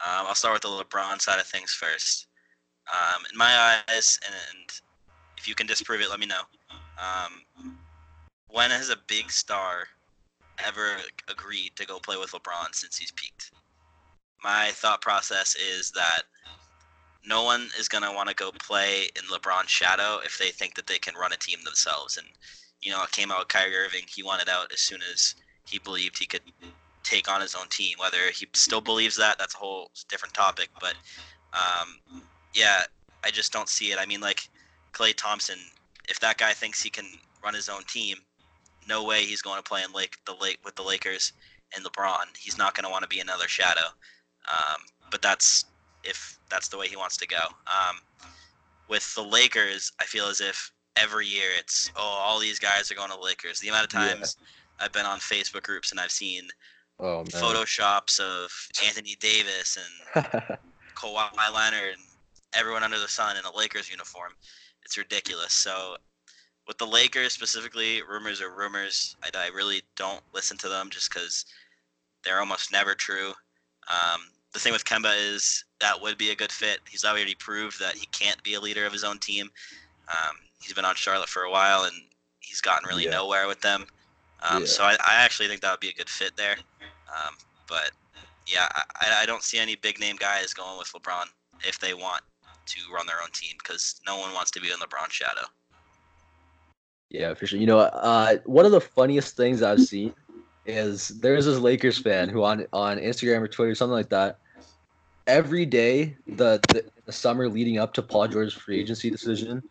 [0.00, 2.26] Um, I'll start with the LeBron side of things first.
[2.90, 4.72] Um, in my eyes, and, and,
[5.36, 6.42] if you can disprove it, let me know.
[6.98, 7.44] Um,
[8.48, 9.88] when has a big star
[10.66, 10.96] ever
[11.28, 13.50] agreed to go play with LeBron since he's peaked?
[14.44, 16.22] My thought process is that
[17.26, 20.74] no one is going to want to go play in LeBron's shadow if they think
[20.74, 22.18] that they can run a team themselves.
[22.18, 22.26] And,
[22.82, 24.04] you know, it came out with Kyrie Irving.
[24.08, 25.34] He wanted out as soon as
[25.66, 26.42] he believed he could
[27.02, 27.96] take on his own team.
[27.98, 30.68] Whether he still believes that, that's a whole different topic.
[30.80, 30.94] But
[31.52, 32.22] um,
[32.54, 32.82] yeah,
[33.24, 33.98] I just don't see it.
[33.98, 34.48] I mean, like
[34.92, 35.58] Klay Thompson,
[36.08, 37.06] if that guy thinks he can
[37.42, 38.18] run his own team,
[38.88, 41.32] no way he's going to play in Lake the Lake with the Lakers
[41.74, 42.36] and LeBron.
[42.38, 43.86] He's not going to want to be another shadow.
[44.48, 44.80] Um,
[45.10, 45.64] but that's
[46.02, 47.40] if that's the way he wants to go.
[47.66, 47.96] Um,
[48.88, 52.94] with the Lakers, I feel as if every year it's oh all these guys are
[52.94, 53.60] going to Lakers.
[53.60, 54.84] The amount of times yeah.
[54.84, 56.48] I've been on Facebook groups and I've seen
[57.00, 58.50] oh, photoshops of
[58.84, 59.78] Anthony Davis
[60.14, 60.24] and
[60.94, 62.02] Kawhi Leonard and
[62.54, 64.32] everyone under the sun in a Lakers uniform.
[64.84, 65.52] It's ridiculous.
[65.52, 65.96] So
[66.66, 69.16] with the Lakers specifically, rumors are rumors.
[69.22, 71.44] I, I really don't listen to them just because
[72.24, 73.32] they're almost never true.
[73.88, 74.20] Um,
[74.52, 76.80] the thing with Kemba is that would be a good fit.
[76.88, 79.50] He's already proved that he can't be a leader of his own team.
[80.08, 81.94] Um, he's been on Charlotte for a while and
[82.40, 83.10] he's gotten really yeah.
[83.10, 83.86] nowhere with them.
[84.48, 84.66] Um, yeah.
[84.66, 86.56] So I, I, actually think that would be a good fit there.
[87.08, 87.34] Um,
[87.68, 87.90] but
[88.46, 91.26] yeah, I, I don't see any big name guys going with LeBron
[91.64, 92.22] if they want
[92.66, 95.46] to run their own team because no one wants to be in LeBron's shadow.
[97.10, 97.58] Yeah, for sure.
[97.58, 100.14] You know, uh, one of the funniest things I've seen
[100.64, 104.38] is there's this Lakers fan who on on Instagram or Twitter, something like that.
[105.26, 109.62] Every day, the, the, the summer leading up to Paul George's free agency decision,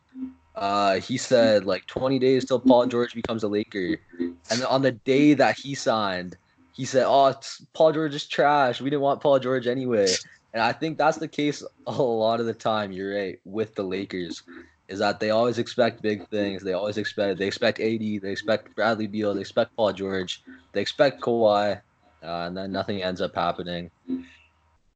[0.59, 3.97] uh, he said like 20 days till Paul George becomes a Laker,
[4.51, 6.37] and on the day that he signed,
[6.75, 7.33] he said, "Oh,
[7.73, 8.81] Paul George is trash.
[8.81, 10.07] We didn't want Paul George anyway."
[10.53, 12.91] And I think that's the case a lot of the time.
[12.91, 14.43] You're right with the Lakers
[14.89, 16.63] is that they always expect big things.
[16.63, 20.43] They always expect they expect AD, they expect Bradley Beal, they expect Paul George,
[20.73, 21.79] they expect Kawhi,
[22.23, 23.91] uh, and then nothing ends up happening.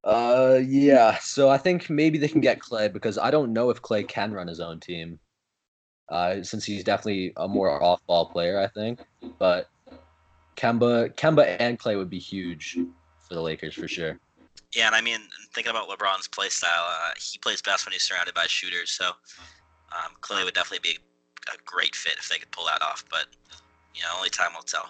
[0.03, 1.17] Uh, yeah.
[1.21, 4.33] So I think maybe they can get Klay because I don't know if Klay can
[4.33, 5.19] run his own team.
[6.09, 8.99] Uh, since he's definitely a more off-ball player, I think.
[9.39, 9.69] But
[10.55, 12.77] Kemba, Kemba, and Klay would be huge
[13.19, 14.19] for the Lakers for sure.
[14.73, 15.19] Yeah, and I mean,
[15.53, 18.91] thinking about LeBron's play style, uh, he plays best when he's surrounded by shooters.
[18.91, 20.99] So um, Klay would definitely be
[21.53, 23.27] a great fit if they could pull that off, but
[23.93, 24.89] you know, only time will tell.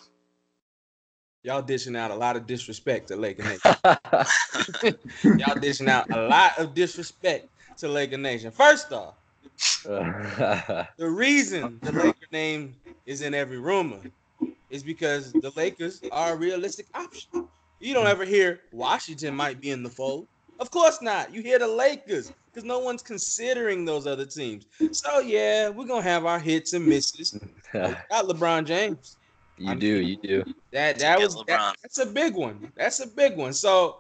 [1.43, 3.76] Y'all dishing out a lot of disrespect to Laker Nation.
[5.39, 8.49] Y'all dishing out a lot of disrespect to Laker Nation.
[8.49, 9.16] First off,
[9.84, 13.99] the reason the Laker name is in every rumor
[14.70, 17.47] is because the Lakers are a realistic option.
[17.80, 20.28] You don't ever hear Washington might be in the fold.
[20.59, 21.34] Of course not.
[21.34, 24.66] You hear the Lakers because no one's considering those other teams.
[24.91, 27.38] So yeah, we're gonna have our hits and misses.
[27.74, 29.18] got LeBron James.
[29.57, 30.43] You I'm- do, you do.
[30.72, 32.72] That To that was that, that's a big one.
[32.76, 33.53] That's a big one.
[33.53, 33.97] So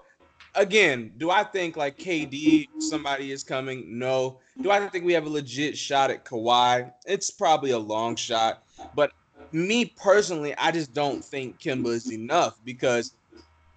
[0.55, 3.97] again, do I think like KD somebody is coming?
[3.97, 4.39] No.
[4.61, 6.91] Do I think we have a legit shot at Kawhi?
[7.05, 8.63] It's probably a long shot,
[8.95, 9.11] but
[9.51, 13.13] me personally, I just don't think Kemba is enough because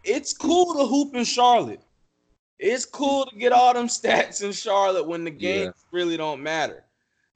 [0.05, 1.83] it's cool to hoop in Charlotte.
[2.59, 6.85] It's cool to get all them stats in Charlotte when the games really don't matter.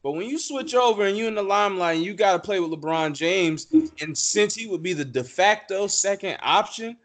[0.03, 2.59] But when you switch over and you in the limelight and you got to play
[2.59, 3.67] with LeBron James,
[4.01, 6.97] and since he would be the de facto second option,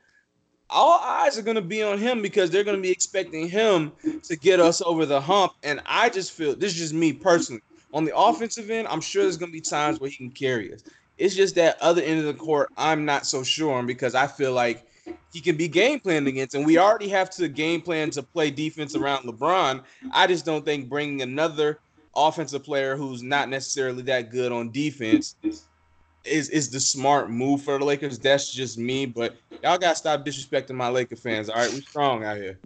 [0.70, 3.92] all eyes are going to be on him because they're going to be expecting him
[4.24, 5.54] to get us over the hump.
[5.64, 7.62] And I just feel this is just me personally.
[7.94, 10.74] On the offensive end, I'm sure there's going to be times where he can carry
[10.74, 10.84] us.
[11.18, 14.28] It's just that other end of the court, I'm not so sure on because I
[14.28, 14.86] feel like
[15.32, 18.52] he can be game planned against, and we already have to game plan to play
[18.52, 19.84] defense around LeBron.
[20.12, 21.80] I just don't think bringing another
[22.16, 27.78] offensive player who's not necessarily that good on defense is is the smart move for
[27.78, 28.18] the Lakers.
[28.18, 29.36] That's just me, but
[29.66, 31.50] y'all gotta stop disrespecting my Laker fans.
[31.50, 32.60] All right, we strong out here.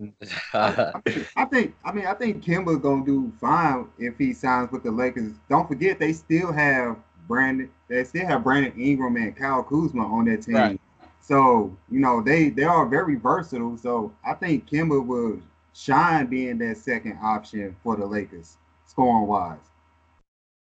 [0.54, 4.91] I think I mean I think Kemba gonna do fine if he signs with the
[4.91, 5.34] Lakers.
[5.50, 6.97] Don't forget they still have
[7.28, 10.56] Brandon they still have Brandon Ingram and Kyle Kuzma on their team.
[10.56, 10.82] Right.
[11.22, 13.78] So, you know, they they are very versatile.
[13.78, 15.39] So I think Kemba will
[15.74, 19.58] shine being that second option for the Lakers, scoring wise.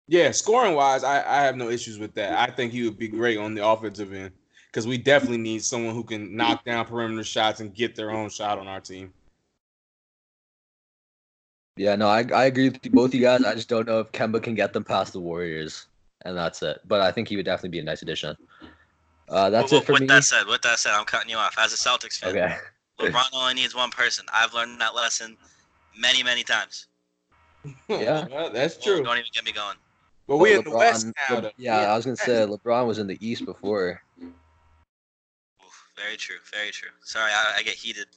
[0.09, 2.33] Yeah, scoring wise, I, I have no issues with that.
[2.33, 4.31] I think he would be great on the offensive end
[4.67, 8.29] because we definitely need someone who can knock down perimeter shots and get their own
[8.29, 9.13] shot on our team.
[11.77, 13.43] yeah, no, I, I agree with you- both you guys.
[13.43, 15.87] I just don't know if Kemba can get them past the Warriors,
[16.25, 16.79] and that's it.
[16.87, 18.35] But I think he would definitely be a nice addition.
[19.29, 20.07] Uh, that's Well, it for with me.
[20.07, 21.55] that said, with that said, I'm cutting you off.
[21.59, 22.55] As a Celtics fan, Okay.
[22.99, 24.25] LeBron only needs one person.
[24.33, 25.37] I've learned that lesson
[25.97, 26.87] many, many times.
[27.89, 28.25] Yeah.
[28.31, 29.03] Well, that's true.
[29.03, 29.75] Don't even get me going.
[30.27, 31.35] But we Well, in the West now.
[31.35, 31.51] Le- though.
[31.57, 34.01] yeah, I was gonna say LeBron was in the East before.
[35.97, 36.37] Very true.
[36.53, 36.89] Very true.
[37.03, 38.07] Sorry, I, I get heated.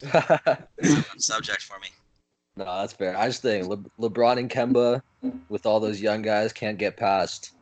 [1.18, 1.88] Subject for me.
[2.56, 3.16] No, that's fair.
[3.16, 5.02] I just think Le- LeBron and Kemba,
[5.48, 7.52] with all those young guys, can't get past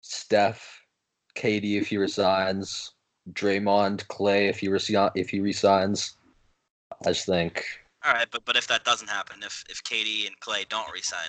[0.00, 0.82] Steph,
[1.36, 2.92] KD if he resigns,
[3.32, 6.16] Draymond, Klay if he resi- if he resigns.
[7.04, 7.64] I just think
[8.04, 11.28] All right, but but if that doesn't happen, if if KD and Klay don't resign,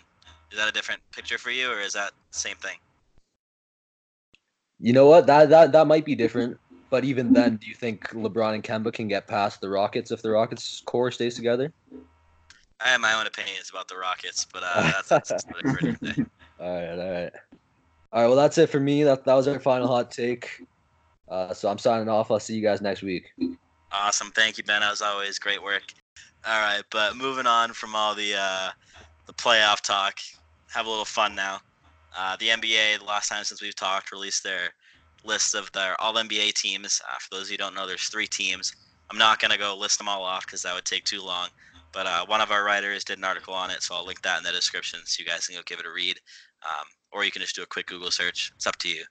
[0.51, 2.77] is that a different picture for you, or is that the same thing?
[4.79, 6.57] you know what that that that might be different.
[6.95, 10.21] But even then, do you think LeBron and Kemba can get past the Rockets if
[10.21, 11.73] the Rockets core stays together?
[12.79, 16.15] I have my own opinions about the Rockets, but uh, that's, that's another for different
[16.15, 16.25] day.
[16.57, 17.33] All right, all right,
[18.13, 18.27] all right.
[18.27, 19.03] Well, that's it for me.
[19.03, 20.61] That that was our final hot take.
[21.27, 22.31] Uh, so I'm signing off.
[22.31, 23.25] I'll see you guys next week.
[23.91, 24.31] Awesome.
[24.31, 24.81] Thank you, Ben.
[24.81, 25.83] As always, great work.
[26.47, 28.69] All right, but moving on from all the uh,
[29.25, 30.19] the playoff talk,
[30.73, 31.59] have a little fun now.
[32.17, 34.69] Uh, the NBA, the last time since we've talked, released their
[35.25, 37.01] list of their All NBA teams.
[37.09, 38.75] Uh, for those of you who don't know, there's three teams.
[39.09, 41.49] I'm not gonna go list them all off because that would take too long.
[41.91, 44.37] But uh, one of our writers did an article on it, so I'll link that
[44.37, 46.19] in the description so you guys can go give it a read.
[46.63, 48.51] Um, or you can just do a quick Google search.
[48.55, 49.03] It's up to you.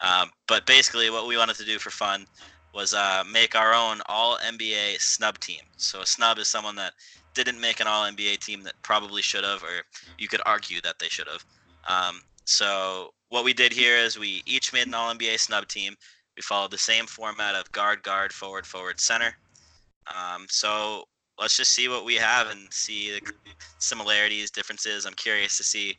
[0.00, 2.26] Um, but basically, what we wanted to do for fun
[2.74, 5.60] was uh, make our own All NBA snub team.
[5.76, 6.94] So a snub is someone that
[7.34, 9.82] didn't make an All NBA team that probably should have, or
[10.18, 11.44] you could argue that they should have.
[11.88, 15.94] Um, so what we did here is we each made an All NBA snub team.
[16.36, 19.34] We followed the same format of guard, guard, forward, forward, center.
[20.14, 21.04] Um, so
[21.40, 23.32] let's just see what we have and see the
[23.78, 25.06] similarities, differences.
[25.06, 25.96] I'm curious to see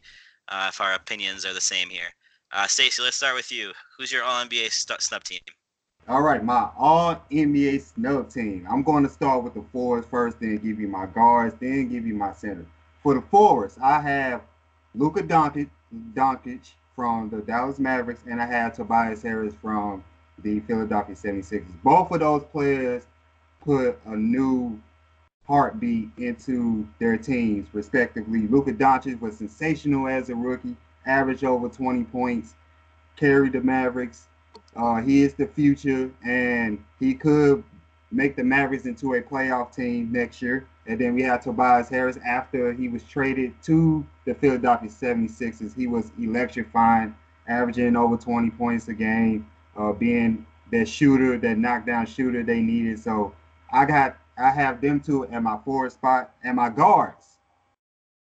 [0.49, 2.13] uh, if our opinions are the same here.
[2.51, 3.71] Uh, Stacy, let's start with you.
[3.97, 5.39] Who's your All NBA stu- snub team?
[6.07, 8.67] All right, my all NBA snub team.
[8.69, 12.05] I'm going to start with the forwards first, then give you my guards, then give
[12.05, 12.67] you my center.
[13.01, 14.41] For the forwards, I have
[14.93, 15.69] Luka Doncic,
[16.13, 20.03] Doncic from the Dallas Mavericks, and I had Tobias Harris from
[20.39, 21.65] the Philadelphia 76ers.
[21.83, 23.03] Both of those players
[23.61, 24.79] put a new
[25.47, 28.47] heartbeat into their teams, respectively.
[28.47, 30.75] Luka Doncic was sensational as a rookie,
[31.05, 32.55] averaged over 20 points,
[33.15, 34.27] carried the Mavericks.
[34.75, 37.63] Uh, he is the future, and he could
[38.11, 40.67] make the Mavericks into a playoff team next year.
[40.85, 45.75] And then we had Tobias Harris after he was traded to the Philadelphia 76ers.
[45.75, 47.15] He was electrifying,
[47.47, 52.99] averaging over 20 points a game, uh, being that shooter, that knockdown shooter they needed.
[52.99, 53.33] So
[53.71, 57.37] I got I have them two at my forward spot and my guards.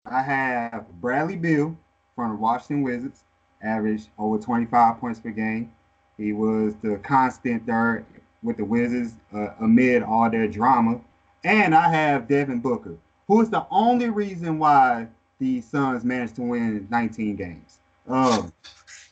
[0.07, 1.76] I have Bradley Beal
[2.14, 3.24] from the Washington Wizards,
[3.62, 5.72] averaged over 25 points per game.
[6.16, 8.07] He was the constant there
[8.42, 11.00] with the Wizards uh, amid all their drama.
[11.47, 12.97] And I have Devin Booker,
[13.28, 15.07] who is the only reason why
[15.38, 17.78] the Suns managed to win 19 games.
[18.09, 18.53] Um,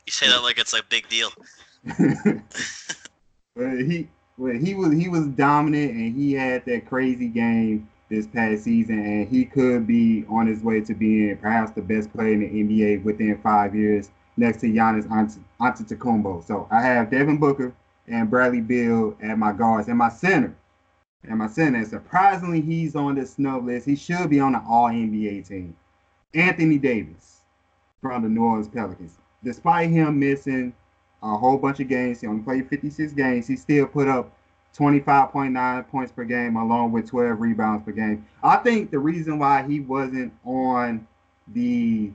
[0.05, 1.31] You say that like it's a big deal.
[3.57, 8.65] he well, he was he was dominant and he had that crazy game this past
[8.65, 12.41] season and he could be on his way to being perhaps the best player in
[12.41, 15.07] the NBA within five years next to Giannis
[15.61, 16.45] Antetokounmpo.
[16.45, 17.73] So I have Devin Booker
[18.09, 20.57] and Bradley Beal at my guards and my center.
[21.27, 21.87] And saying that?
[21.87, 23.87] surprisingly, he's on the snub list.
[23.87, 25.77] He should be on the All NBA team.
[26.35, 27.41] Anthony Davis
[28.01, 29.19] from the New Orleans Pelicans.
[29.43, 30.75] Despite him missing
[31.23, 33.47] a whole bunch of games, he only played 56 games.
[33.47, 34.37] He still put up
[34.77, 38.27] 25.9 points per game along with 12 rebounds per game.
[38.43, 41.07] I think the reason why he wasn't on
[41.53, 42.11] the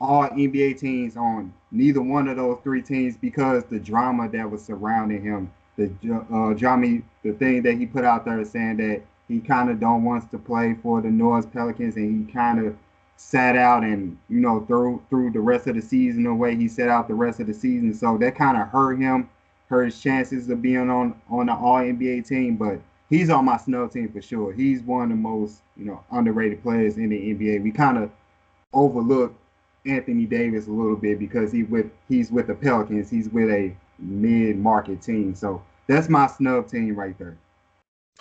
[0.00, 4.62] all NBA teams on neither one of those three teams because the drama that was
[4.64, 5.90] surrounding him, the
[6.32, 10.04] uh, drama, the thing that he put out there saying that he kind of don't
[10.04, 12.76] wants to play for the North Pelicans and he kind of
[13.18, 16.68] sat out and you know through through the rest of the season the way he
[16.68, 17.94] set out the rest of the season.
[17.94, 19.28] So that kind of hurt him,
[19.68, 22.56] hurt his chances of being on on the All NBA team.
[22.56, 24.52] But he's on my snub team for sure.
[24.52, 27.62] He's one of the most you know underrated players in the NBA.
[27.62, 28.10] We kind of
[28.72, 29.34] overlook
[29.86, 33.10] Anthony Davis a little bit because he with he's with the Pelicans.
[33.10, 35.34] He's with a mid-market team.
[35.34, 37.36] So that's my snub team right there.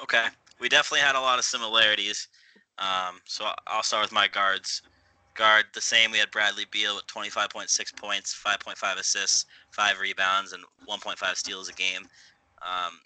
[0.01, 0.25] Okay,
[0.59, 2.27] we definitely had a lot of similarities.
[2.77, 4.81] Um, so I'll start with my guards.
[5.33, 6.11] Guard the same.
[6.11, 11.73] We had Bradley Beal with 25.6 points, 5.5 assists, five rebounds, and 1.5 steals a
[11.73, 12.07] game.
[12.61, 12.99] Um,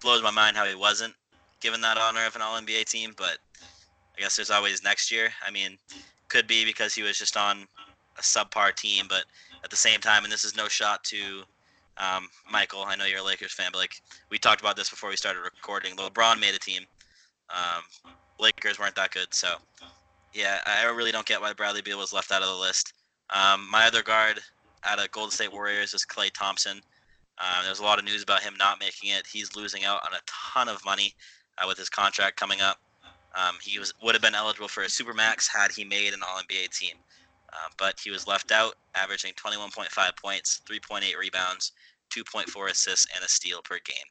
[0.00, 1.14] blows my mind how he wasn't
[1.60, 3.38] given that honor of an All NBA team, but
[4.16, 5.30] I guess there's always next year.
[5.46, 5.76] I mean,
[6.28, 7.66] could be because he was just on
[8.18, 9.24] a subpar team, but
[9.62, 11.42] at the same time, and this is no shot to
[11.98, 12.84] um, Michael.
[12.86, 15.40] I know you're a Lakers fan, but like we talked about this before we started
[15.40, 15.96] recording.
[15.96, 16.82] LeBron made a team.
[17.50, 17.82] Um,
[18.38, 19.54] Lakers weren't that good, so
[20.32, 22.92] yeah, I really don't get why Bradley Beal was left out of the list.
[23.30, 24.40] Um, my other guard
[24.84, 26.80] out of Golden State Warriors is Klay Thompson.
[27.38, 29.26] Um, there's a lot of news about him not making it.
[29.26, 31.14] He's losing out on a ton of money
[31.58, 32.78] uh, with his contract coming up.
[33.34, 36.40] Um, he was would have been eligible for a supermax had he made an All
[36.40, 36.96] NBA team.
[37.56, 41.72] Uh, but he was left out, averaging 21.5 points, 3.8 rebounds,
[42.14, 44.04] 2.4 assists, and a steal per game,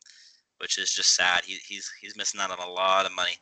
[0.58, 1.44] which is just sad.
[1.46, 3.38] He, he's he's missing out on a lot of money.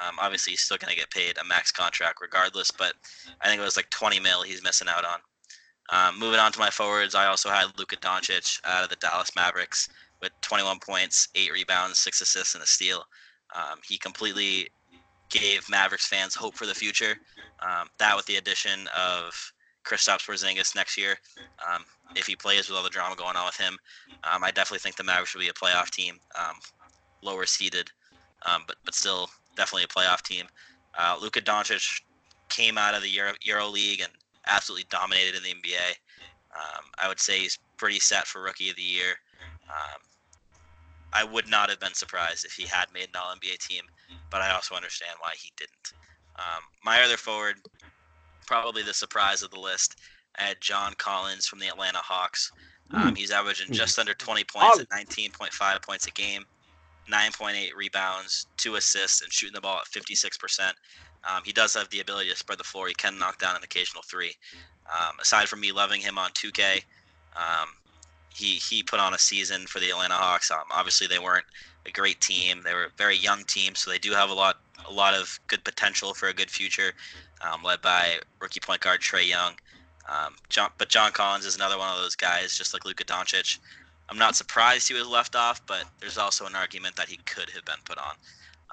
[0.00, 2.94] Um, obviously, he's still going to get paid a max contract regardless, but
[3.40, 5.18] I think it was like 20 mil he's missing out on.
[5.92, 9.32] Um, moving on to my forwards, I also had Luka Doncic out of the Dallas
[9.34, 9.88] Mavericks
[10.22, 13.04] with 21 points, eight rebounds, six assists, and a steal.
[13.54, 14.68] Um, he completely
[15.30, 17.16] gave Mavericks fans hope for the future.
[17.60, 19.52] Um, that with the addition of
[19.84, 21.16] Kristaps Porzingis next year,
[21.66, 21.84] um,
[22.16, 23.78] if he plays with all the drama going on with him,
[24.24, 26.56] um, I definitely think the Mavericks will be a playoff team, um,
[27.22, 27.90] lower seeded,
[28.46, 30.46] um, but but still definitely a playoff team.
[30.98, 32.00] Uh, Luka Doncic
[32.48, 34.12] came out of the Euro, Euro League and
[34.46, 35.90] absolutely dominated in the NBA.
[36.56, 39.14] Um, I would say he's pretty set for Rookie of the Year.
[41.12, 43.82] I would not have been surprised if he had made an All NBA team,
[44.30, 45.92] but I also understand why he didn't.
[46.36, 47.56] Um, my other forward,
[48.46, 49.96] probably the surprise of the list,
[50.38, 52.52] I had John Collins from the Atlanta Hawks.
[52.92, 56.44] Um, he's averaging just under 20 points at 19.5 points a game,
[57.10, 60.72] 9.8 rebounds, two assists, and shooting the ball at 56%.
[61.28, 62.88] Um, he does have the ability to spread the floor.
[62.88, 64.34] He can knock down an occasional three.
[64.88, 66.82] Um, aside from me loving him on 2K,
[67.36, 67.68] um,
[68.32, 70.50] he he put on a season for the Atlanta Hawks.
[70.50, 71.44] Um, obviously, they weren't
[71.86, 72.62] a great team.
[72.62, 74.58] They were a very young team, so they do have a lot
[74.88, 76.92] a lot of good potential for a good future,
[77.42, 79.54] um, led by rookie point guard Trae Young.
[80.08, 83.58] Um, John, but John Collins is another one of those guys, just like Luka Doncic.
[84.08, 87.48] I'm not surprised he was left off, but there's also an argument that he could
[87.50, 88.14] have been put on.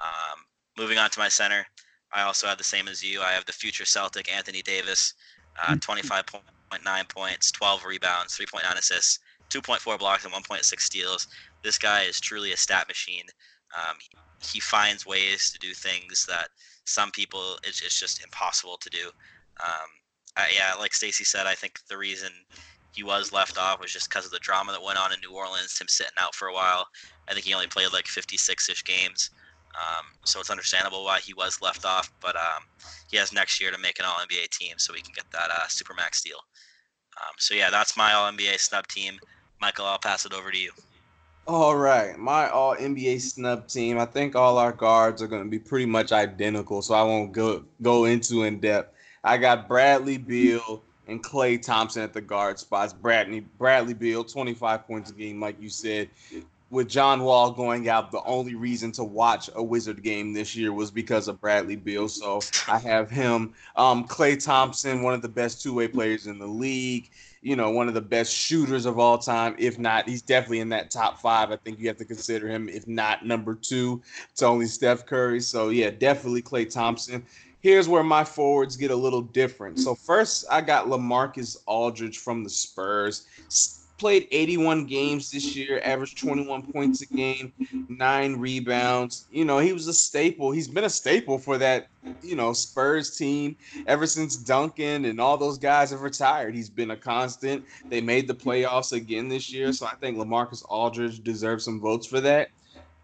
[0.02, 0.44] Um,
[0.76, 1.64] moving on to my center,
[2.12, 3.22] I also have the same as you.
[3.22, 5.14] I have the future Celtic Anthony Davis,
[5.62, 9.20] uh, 25.9 points, 12 rebounds, 3.9 assists,
[9.50, 11.26] 2.4 blocks, and 1.6 steals.
[11.62, 13.24] This guy is truly a stat machine.
[13.76, 13.96] Um,
[14.42, 16.48] he finds ways to do things that
[16.84, 19.10] some people it's, it's just impossible to do.
[19.60, 19.88] Um,
[20.54, 22.30] yeah, like Stacy said, I think the reason
[22.92, 25.36] he was left off was just because of the drama that went on in New
[25.36, 26.86] Orleans, him sitting out for a while.
[27.28, 29.30] I think he only played like 56-ish games,
[29.74, 32.10] um, so it's understandable why he was left off.
[32.20, 32.64] But um,
[33.10, 35.50] he has next year to make an All NBA team, so we can get that
[35.50, 36.38] uh, supermax deal.
[37.20, 39.18] Um, so yeah, that's my All NBA snub team.
[39.60, 40.72] Michael, I'll pass it over to you.
[41.46, 43.98] All right, my all NBA snub team.
[43.98, 47.32] I think all our guards are going to be pretty much identical, so I won't
[47.32, 48.94] go go into in depth.
[49.24, 52.92] I got Bradley Beal and Klay Thompson at the guard spots.
[52.92, 56.10] Bradley Bradley Beal, 25 points a game, like you said.
[56.70, 60.70] With John Wall going out, the only reason to watch a Wizard game this year
[60.70, 62.08] was because of Bradley Beal.
[62.08, 63.54] So I have him.
[63.76, 67.10] Um, Klay Thompson, one of the best two way players in the league.
[67.40, 69.54] You know, one of the best shooters of all time.
[69.58, 71.50] If not, he's definitely in that top five.
[71.50, 74.02] I think you have to consider him, if not number two,
[74.36, 75.40] to only Steph Curry.
[75.40, 77.24] So yeah, definitely Klay Thompson.
[77.60, 79.78] Here's where my forwards get a little different.
[79.78, 83.26] So first, I got LaMarcus Aldridge from the Spurs
[83.98, 87.52] played 81 games this year, averaged 21 points a game,
[87.88, 89.26] nine rebounds.
[89.30, 90.50] You know, he was a staple.
[90.50, 91.88] He's been a staple for that,
[92.22, 96.54] you know, Spurs team ever since Duncan and all those guys have retired.
[96.54, 97.64] He's been a constant.
[97.88, 102.06] They made the playoffs again this year, so I think LaMarcus Aldridge deserves some votes
[102.06, 102.50] for that.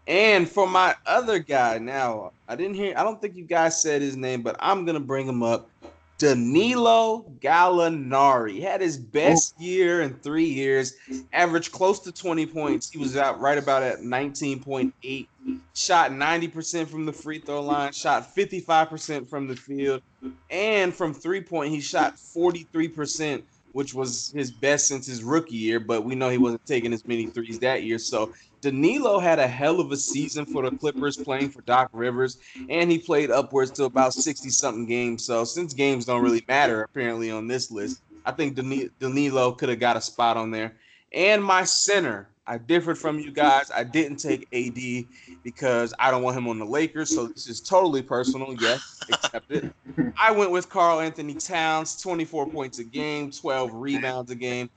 [0.07, 2.93] And for my other guy, now I didn't hear.
[2.95, 5.69] I don't think you guys said his name, but I'm gonna bring him up.
[6.17, 9.07] Danilo Gallinari had his oh.
[9.11, 9.63] best oh.
[9.63, 10.93] year in three years,
[11.33, 12.89] averaged close to 20 points.
[12.89, 15.27] He was out right about at 19.8,
[15.73, 20.01] shot 90% from the free throw line, shot 55% from the field,
[20.49, 23.43] and from three point, he shot 43%,
[23.75, 25.81] which was his best since his rookie year.
[25.81, 27.99] But we know he wasn't taking as many threes that year.
[27.99, 32.37] So Danilo had a hell of a season for the Clippers playing for Doc Rivers,
[32.69, 35.25] and he played upwards to about 60 something games.
[35.25, 39.79] So, since games don't really matter apparently on this list, I think Danilo could have
[39.79, 40.77] got a spot on there.
[41.11, 43.71] And my center, I differed from you guys.
[43.73, 45.05] I didn't take AD
[45.43, 47.13] because I don't want him on the Lakers.
[47.13, 48.55] So this is totally personal.
[48.59, 49.73] Yes, accept it.
[50.17, 54.69] I went with Karl-Anthony Towns, 24 points a game, 12 rebounds a game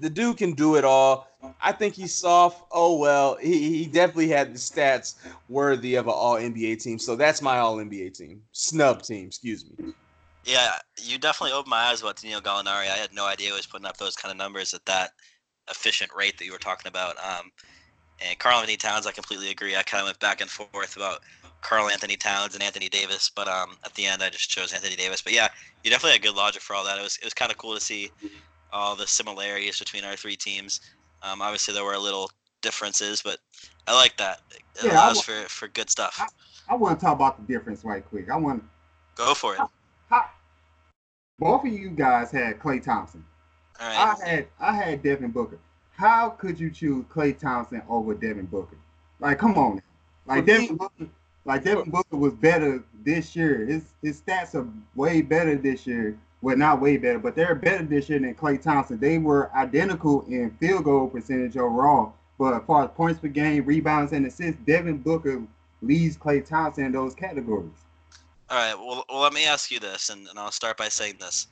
[0.00, 1.28] the dude can do it all.
[1.60, 2.64] I think he's soft.
[2.70, 5.16] Oh well, he, he definitely had the stats
[5.48, 6.98] worthy of an All NBA team.
[6.98, 9.26] So that's my All NBA team, snub team.
[9.26, 9.92] Excuse me.
[10.44, 12.90] Yeah, you definitely opened my eyes about Danilo Gallinari.
[12.90, 15.12] I had no idea he was putting up those kind of numbers at that
[15.72, 17.16] efficient rate that you were talking about.
[17.18, 17.50] Um,
[18.24, 19.74] and Karl-Anthony Towns, I completely agree.
[19.74, 21.20] I kind of went back and forth about
[21.60, 25.22] Karl-Anthony Towns and Anthony Davis, but um, at the end I just chose Anthony Davis.
[25.22, 25.48] But yeah,
[25.82, 26.98] you definitely had good logic for all that.
[26.98, 28.10] It was it was kind of cool to see
[28.72, 30.80] all the similarities between our three teams.
[31.22, 32.30] Um, obviously, there were a little
[32.62, 33.38] differences, but
[33.86, 34.40] I like that.
[34.50, 36.16] It yeah, allows for, for good stuff.
[36.68, 38.30] I, I, want to talk about the difference right quick.
[38.30, 38.62] I want
[39.14, 39.58] go for it.
[39.58, 39.70] How,
[40.08, 40.24] how,
[41.38, 43.24] both of you guys had Klay Thompson.
[43.80, 44.16] Right.
[44.22, 45.58] I had I had Devin Booker.
[45.92, 48.76] How could you choose Klay Thompson over Devin Booker?
[49.20, 49.82] Like, come on,
[50.26, 51.06] like Devin Booker,
[51.44, 53.64] like Devin Booker was better this year.
[53.66, 57.84] His his stats are way better this year well, not way better, but they're better
[57.84, 58.98] this year than Klay Thompson.
[58.98, 63.64] They were identical in field goal percentage overall, but as far as points per game,
[63.64, 65.40] rebounds, and assists, Devin Booker
[65.82, 67.70] leads Klay Thompson in those categories.
[68.50, 68.74] All right.
[68.74, 71.46] Well, well let me ask you this, and, and I'll start by saying this.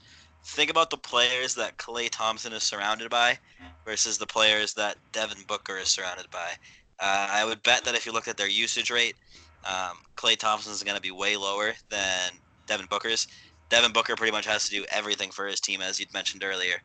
[0.44, 3.38] Think about the players that Klay Thompson is surrounded by
[3.84, 6.50] versus the players that Devin Booker is surrounded by.
[6.98, 9.16] Uh, I would bet that if you looked at their usage rate,
[9.64, 12.32] um, Klay Thompson is going to be way lower than
[12.66, 13.26] Devin Booker's.
[13.68, 16.76] Devin Booker pretty much has to do everything for his team, as you'd mentioned earlier.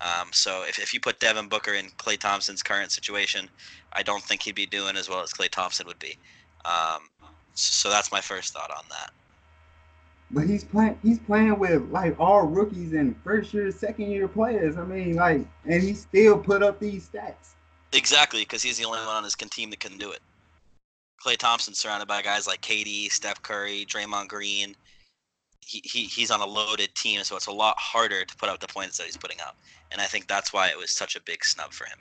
[0.00, 3.48] Um, so if, if you put Devin Booker in Klay Thompson's current situation,
[3.92, 6.18] I don't think he'd be doing as well as Klay Thompson would be.
[6.64, 7.08] Um,
[7.54, 9.10] so that's my first thought on that.
[10.30, 10.98] But he's playing.
[11.02, 14.76] He's playing with like all rookies and first year, second year players.
[14.76, 17.54] I mean, like, and he still put up these stats.
[17.92, 20.20] Exactly, because he's the only one on his team that can do it.
[21.24, 24.74] Klay Thompson's surrounded by guys like KD, Steph Curry, Draymond Green,
[25.66, 28.60] he, he he's on a loaded team, so it's a lot harder to put up
[28.60, 29.56] the points that he's putting up.
[29.90, 31.98] And I think that's why it was such a big snub for him.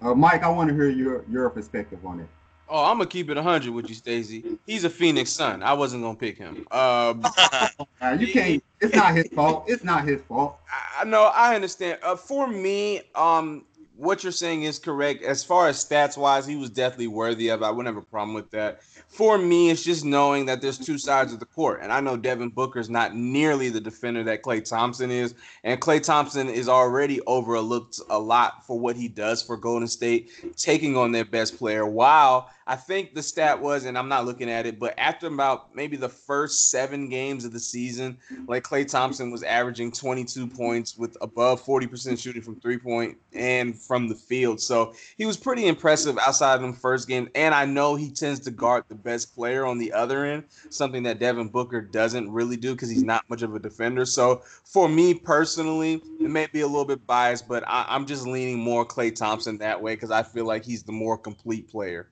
[0.00, 2.28] Uh, Mike, I want to hear your your perspective on it.
[2.68, 4.44] Oh, I'm gonna keep it 100 with you, Stacy.
[4.66, 5.62] He's a Phoenix Sun.
[5.62, 6.58] I wasn't gonna pick him.
[6.70, 7.22] Um,
[8.18, 8.62] you can't.
[8.80, 9.64] It's not his fault.
[9.66, 10.58] It's not his fault.
[11.00, 11.24] I know.
[11.34, 11.98] I understand.
[12.02, 13.64] Uh, for me, um,
[13.98, 15.24] what you're saying is correct.
[15.24, 17.62] As far as stats wise, he was definitely worthy of.
[17.62, 20.98] I wouldn't have a problem with that for me, it's just knowing that there's two
[20.98, 21.80] sides of the court.
[21.82, 25.34] And I know Devin Booker's not nearly the defender that Klay Thompson is.
[25.64, 30.30] And Klay Thompson is already overlooked a lot for what he does for Golden State,
[30.56, 31.86] taking on their best player.
[31.86, 35.74] While I think the stat was, and I'm not looking at it, but after about
[35.74, 40.96] maybe the first seven games of the season, like Klay Thompson was averaging 22 points
[40.98, 44.60] with above 40% shooting from three point and from the field.
[44.60, 47.28] So he was pretty impressive outside of the first game.
[47.34, 51.02] And I know he tends to guard the best player on the other end, something
[51.04, 54.04] that Devin Booker doesn't really do because he's not much of a defender.
[54.04, 58.26] So for me personally, it may be a little bit biased, but I, am just
[58.26, 62.10] leaning more Klay Thompson that way because I feel like he's the more complete player.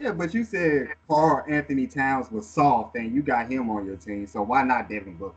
[0.00, 4.28] Yeah, but you said Karl-Anthony Towns was soft, and you got him on your team,
[4.28, 5.34] so why not Devin Booker?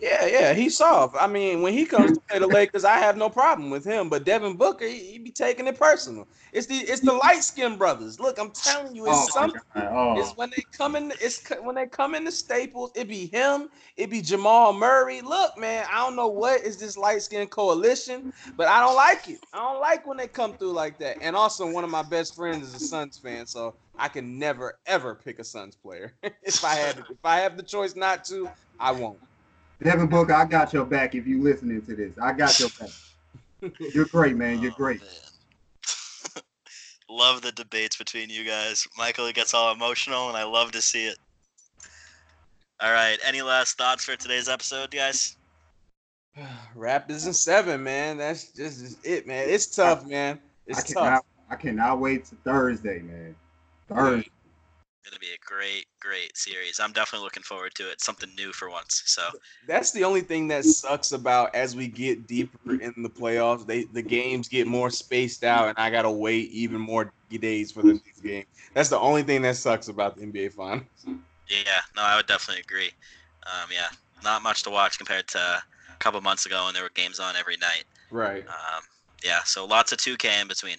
[0.00, 1.14] Yeah, yeah, he's soft.
[1.20, 4.08] I mean, when he comes to play the Lakers, I have no problem with him.
[4.08, 6.26] But Devin Booker, he, he be taking it personal.
[6.54, 8.18] It's the it's the light skinned brothers.
[8.18, 9.60] Look, I'm telling you, it's Oh, something.
[9.76, 10.18] Oh.
[10.18, 11.12] It's when they come in.
[11.20, 12.92] It's when they come into Staples.
[12.94, 13.68] It be him.
[13.98, 15.20] It be Jamal Murray.
[15.20, 19.28] Look, man, I don't know what is this light skin coalition, but I don't like
[19.28, 19.40] it.
[19.52, 21.18] I don't like when they come through like that.
[21.20, 24.78] And also, one of my best friends is a Suns fan, so I can never
[24.86, 26.14] ever pick a Suns player.
[26.22, 28.48] if I had, if I have the choice not to,
[28.78, 29.18] I won't.
[29.82, 32.12] Devin Booker, I got your back if you listening to this.
[32.20, 33.72] I got your back.
[33.94, 34.60] You're great, man.
[34.60, 35.00] You're Oh, great.
[35.00, 35.08] man.
[37.08, 38.86] love the debates between you guys.
[38.96, 41.18] Michael gets all emotional, and I love to see it.
[42.80, 43.18] All right.
[43.26, 45.36] Any last thoughts for today's episode, guys?
[46.76, 48.18] Raptors and seven, man.
[48.18, 49.48] That's just it, man.
[49.48, 50.36] It's tough, man.
[50.36, 51.24] I It's cannot, tough.
[51.50, 53.34] I cannot wait to Thursday, man.
[53.88, 54.30] Thursday.
[55.10, 56.78] Going to be a great, great series.
[56.78, 58.00] I'm definitely looking forward to it.
[58.00, 59.02] Something new for once.
[59.06, 59.22] So,
[59.66, 63.66] That's the only thing that sucks about as we get deeper in the playoffs.
[63.66, 67.82] They the games get more spaced out, and I gotta wait even more days for
[67.82, 68.44] the next game.
[68.74, 70.86] That's the only thing that sucks about the NBA Finals.
[71.48, 72.90] yeah, no, I would definitely agree.
[73.46, 73.88] Um, yeah,
[74.22, 75.62] not much to watch compared to a
[75.98, 77.84] couple months ago when there were games on every night.
[78.12, 78.46] Right.
[78.46, 78.82] Um,
[79.24, 80.76] yeah, so lots of 2K in between.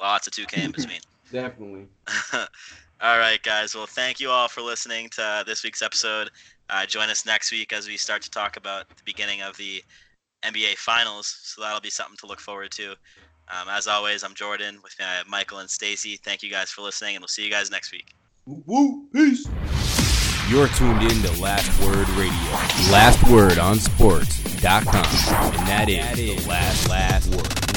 [0.00, 1.00] Lots of 2K in between.
[1.32, 1.88] Definitely.
[3.02, 3.74] all right, guys.
[3.74, 6.30] Well, thank you all for listening to this week's episode.
[6.70, 9.82] Uh, join us next week as we start to talk about the beginning of the
[10.44, 11.40] NBA Finals.
[11.42, 12.92] So that'll be something to look forward to.
[13.48, 14.78] Um, as always, I'm Jordan.
[14.82, 16.16] With me, I have Michael and Stacy.
[16.24, 18.14] Thank you guys for listening, and we'll see you guys next week.
[18.46, 19.46] Woo, peace.
[20.48, 22.32] You're tuned in to Last Word Radio.
[22.92, 25.04] Last Word on Sports.com.
[25.56, 27.71] And that is the last, last word.